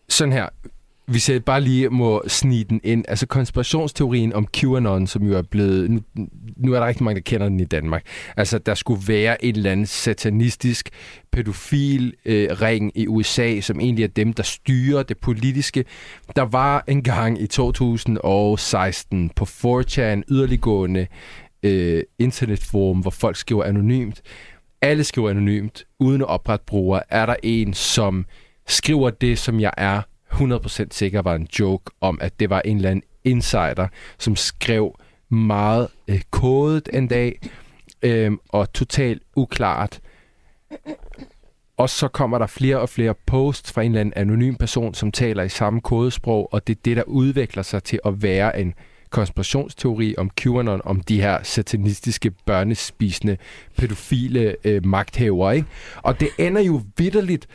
[0.09, 0.45] Sådan her,
[1.07, 3.05] hvis jeg bare lige må snige den ind.
[3.07, 5.91] Altså konspirationsteorien om QAnon, som jo er blevet...
[5.91, 5.99] Nu,
[6.57, 8.03] nu er der rigtig mange, der kender den i Danmark.
[8.37, 10.89] Altså, der skulle være en eller anden satanistisk
[11.31, 15.85] pædofil øh, ring i USA, som egentlig er dem, der styrer det politiske.
[16.35, 21.07] Der var en gang i 2016 på 4chan yderliggående
[21.63, 24.21] øh, internetforum, hvor folk skriver anonymt.
[24.81, 27.01] Alle skriver anonymt, uden at oprette brugere.
[27.09, 28.25] Er der en, som
[28.67, 30.01] skriver det, som jeg er
[30.37, 34.99] 100% sikker var en joke, om at det var en eller anden insider, som skrev
[35.29, 37.39] meget øh, kodet en dag,
[38.01, 39.99] øh, og totalt uklart.
[41.77, 45.11] Og så kommer der flere og flere posts fra en eller anden anonym person, som
[45.11, 48.73] taler i samme kodesprog, og det er det, der udvikler sig til at være en
[49.09, 53.37] konspirationsteori om QAnon, om de her satanistiske, børnespisende,
[53.77, 55.55] pædofile øh, magthavere.
[55.55, 55.67] Ikke?
[55.97, 57.47] Og det ender jo vidderligt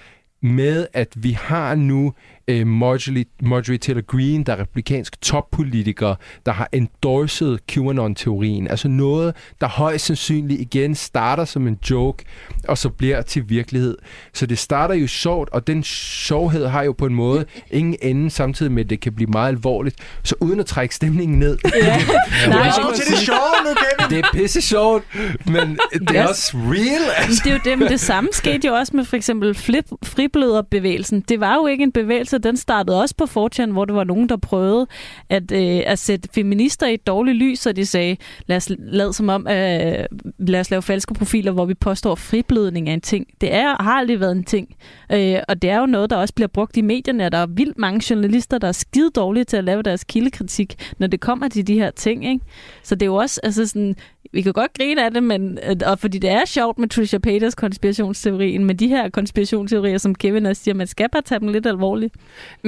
[0.42, 2.14] med, at vi har nu
[2.60, 6.14] øh, Marjorie, Marjorie Taylor Greene, der er republikansk toppolitiker,
[6.46, 8.68] der har endorset QAnon-teorien.
[8.70, 12.24] Altså noget, der højst sandsynligt igen starter som en joke,
[12.68, 13.96] og så bliver til virkelighed.
[14.32, 18.30] Så det starter jo sjovt, og den sjovhed har jo på en måde ingen ende,
[18.30, 19.96] samtidig med, at det kan blive meget alvorligt.
[20.22, 21.58] Så uden at trække stemningen ned.
[21.64, 21.70] Ja.
[22.48, 22.70] Nej,
[23.10, 24.10] det sjove nu, Kevin!
[24.10, 25.04] Det er pisse sjovt,
[25.46, 25.78] men
[26.08, 26.28] det er Yes.
[26.30, 27.10] også real.
[27.16, 27.40] Altså.
[27.44, 31.20] Det er jo det, men det samme skete jo også med for eksempel flip, fribløderbevægelsen.
[31.20, 34.28] Det var jo ikke en bevægelse, den startede også på 4 hvor der var nogen,
[34.28, 34.86] der prøvede
[35.28, 38.16] at, øh, at sætte feminister i et dårligt lys, så de sagde,
[38.46, 40.04] lad os lade som om, øh,
[40.38, 43.26] lad os lave falske profiler, hvor vi påstår, at friblødning er en ting.
[43.40, 44.76] Det er, har aldrig været en ting.
[45.12, 47.46] Øh, og det er jo noget, der også bliver brugt i medierne, at der er
[47.46, 51.48] vildt mange journalister, der er skide dårlige til at lave deres kildekritik, når det kommer
[51.48, 52.26] til de her ting.
[52.26, 52.44] Ikke?
[52.82, 53.96] Så det er jo også, altså sådan,
[54.32, 57.18] vi kan godt grine af det, men, øh, og fordi det er sjovt med Trisha
[57.18, 61.48] Paytas konspirationsteorien, men de her konspirationsteorier, som Kevin også siger, man skal bare tage dem
[61.48, 62.14] lidt alvorligt.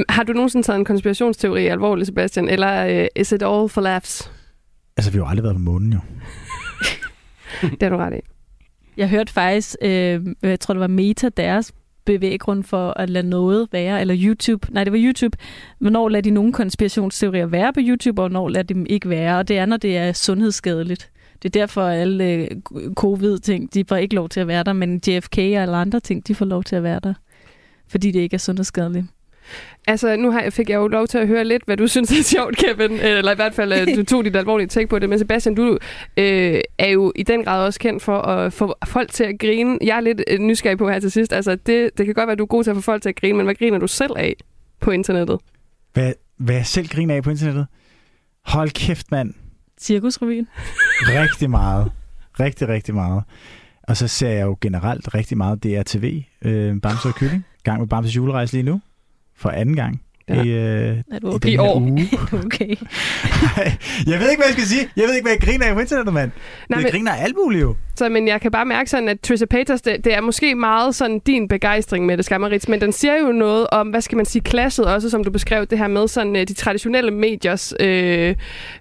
[0.09, 2.49] Har du nogensinde taget en konspirationsteori alvorligt, Sebastian?
[2.49, 4.31] Eller uh, is it all for laughs?
[4.97, 5.99] Altså, vi har jo aldrig været på månen, jo.
[7.71, 8.21] Det har du ret i.
[8.97, 11.73] Jeg hørte faktisk, øh, jeg tror det var Meta, deres
[12.05, 15.39] bevæggrund for at lade noget være, eller YouTube, nej det var YouTube,
[15.79, 19.39] hvornår lader de nogle konspirationsteorier være på YouTube, og hvornår lader de dem ikke være,
[19.39, 21.11] og det er, når det er sundhedsskadeligt.
[21.43, 22.49] Det er derfor, at alle øh,
[22.95, 26.28] covid-ting, de får ikke lov til at være der, men JFK og alle andre ting,
[26.28, 27.14] de får lov til at være der,
[27.89, 29.07] fordi det ikke er sundhedsskadeligt.
[29.87, 32.11] Altså, nu har jeg, fik jeg jo lov til at høre lidt, hvad du synes
[32.11, 32.93] er sjovt, Kevin.
[32.93, 35.09] Eller i hvert fald, øh, du tog dit alvorlige take på det.
[35.09, 35.78] Men Sebastian, du
[36.16, 39.78] øh, er jo i den grad også kendt for at få folk til at grine.
[39.82, 41.32] Jeg er lidt øh, nysgerrig på her til sidst.
[41.32, 43.09] Altså, det, det kan godt være, at du er god til at få folk til
[43.09, 44.37] at grine, men hvad griner du selv af
[44.80, 45.41] på internettet?
[45.93, 47.66] Hvad, hvad jeg selv griner af på internettet?
[48.45, 49.35] Hold kæft, mand.
[49.81, 50.49] Cirkusrevyen.
[51.01, 51.93] Rigtig meget.
[52.41, 53.22] Rigtig, rigtig meget.
[53.83, 57.45] Og så ser jeg jo generelt rigtig meget DRTV, øh, Bamse og Kylling.
[57.64, 58.81] Gang med Bamses julerejse lige nu.
[59.37, 60.01] For anden gang.
[60.29, 60.43] Ja.
[60.43, 61.59] I, øh, Er du i okay?
[61.59, 62.01] uge.
[62.12, 62.68] Er du okay?
[64.11, 64.89] jeg ved ikke, hvad jeg skal sige.
[64.97, 66.31] Jeg ved ikke, hvad jeg griner af på internettet, mand.
[66.68, 67.77] Nej, jeg men- griner af alt muligt jo.
[67.97, 70.95] Så, men jeg kan bare mærke sådan, at Trisha Paytas, det, det er måske meget
[70.95, 74.27] sådan din begejstring med det, Skammerits, men den siger jo noget om, hvad skal man
[74.27, 78.35] sige, klasset også, som du beskrev det her med sådan, øh, de traditionelle mediers øh,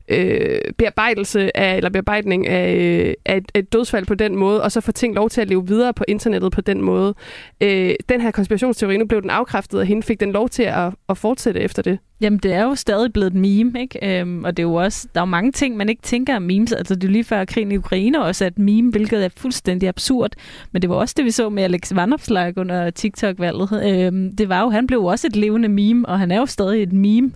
[0.08, 4.72] øh, bearbejdelse af, eller bearbejdning af, øh, af et, et dødsfald på den måde, og
[4.72, 7.14] så få ting lov til at leve videre på internettet på den måde.
[7.62, 10.94] Øh, den her konspirationsteori, nu blev den afkræftet, og hende fik den lov til at,
[11.10, 12.00] at fortsætte efter det.
[12.22, 14.20] Jamen, det er jo stadig blevet et meme, ikke?
[14.20, 16.42] Øhm, og det er jo også, der er jo mange ting, man ikke tænker om
[16.42, 16.72] memes.
[16.72, 19.90] Altså, det er jo lige før krigen i Ukraine også et meme, hvilket er fuldstændig
[19.90, 20.32] absurd.
[20.72, 23.84] Men det var også det, vi så med Alex Vandopslag under TikTok-valget.
[23.86, 26.46] Øhm, det var jo, han blev jo også et levende meme, og han er jo
[26.46, 27.32] stadig et meme.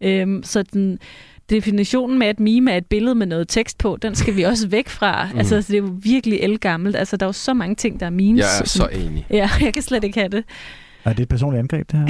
[0.00, 0.98] Øhm, så den,
[1.50, 4.68] definitionen med, at meme er et billede med noget tekst på, den skal vi også
[4.68, 5.28] væk fra.
[5.32, 5.38] Mm.
[5.38, 6.96] Altså, det er jo virkelig elgammelt.
[6.96, 8.40] Altså, der er jo så mange ting, der er memes.
[8.40, 9.26] Jeg er så enig.
[9.30, 10.44] Ja, jeg kan slet ikke have det.
[11.04, 12.06] Er det et personligt angreb, det her?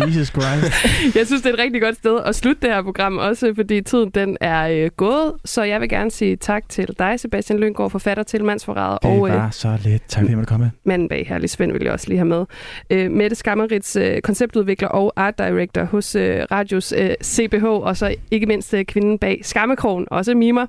[0.06, 1.16] Jesus Christ.
[1.16, 3.80] Jeg synes, det er et rigtig godt sted at slutte det her program, også fordi
[3.80, 5.32] tiden den er øh, gået.
[5.44, 8.98] Så jeg vil gerne sige tak til dig, Sebastian Lyngård, forfatter til Mandsforræder.
[8.98, 10.02] Det og, øh, var så lidt.
[10.08, 10.72] Tak fordi du komme.
[10.84, 12.44] Manden bag herlig Svend vil jeg også lige have med.
[12.90, 18.14] Øh, Mette Skammerits, øh, konceptudvikler og art director hos øh, Radios øh, CBH, og så
[18.30, 20.66] ikke mindst øh, kvinden bag Skammekrogen, også mimer.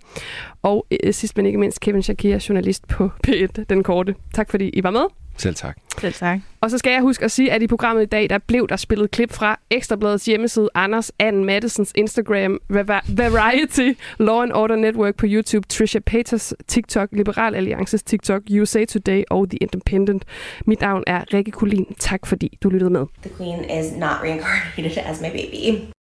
[0.65, 4.15] Og øh, sidst men ikke mindst Kevin Shakir, journalist på P1, Den Korte.
[4.33, 5.05] Tak fordi I var med.
[5.37, 5.77] Selv tak.
[6.01, 6.39] Selv tak.
[6.61, 8.75] Og så skal jeg huske at sige, at i programmet i dag, der blev der
[8.75, 15.25] spillet klip fra Ekstrabladets hjemmeside, Anders Ann Madisons Instagram, Variety, Law and Order Network på
[15.29, 20.25] YouTube, Trisha Paytas TikTok, Liberal Alliances TikTok, USA Today og The Independent.
[20.65, 21.95] Mit navn er Rikke Kulin.
[21.99, 23.05] Tak fordi du lyttede med.
[23.21, 25.85] The queen is not reincarnated as my baby.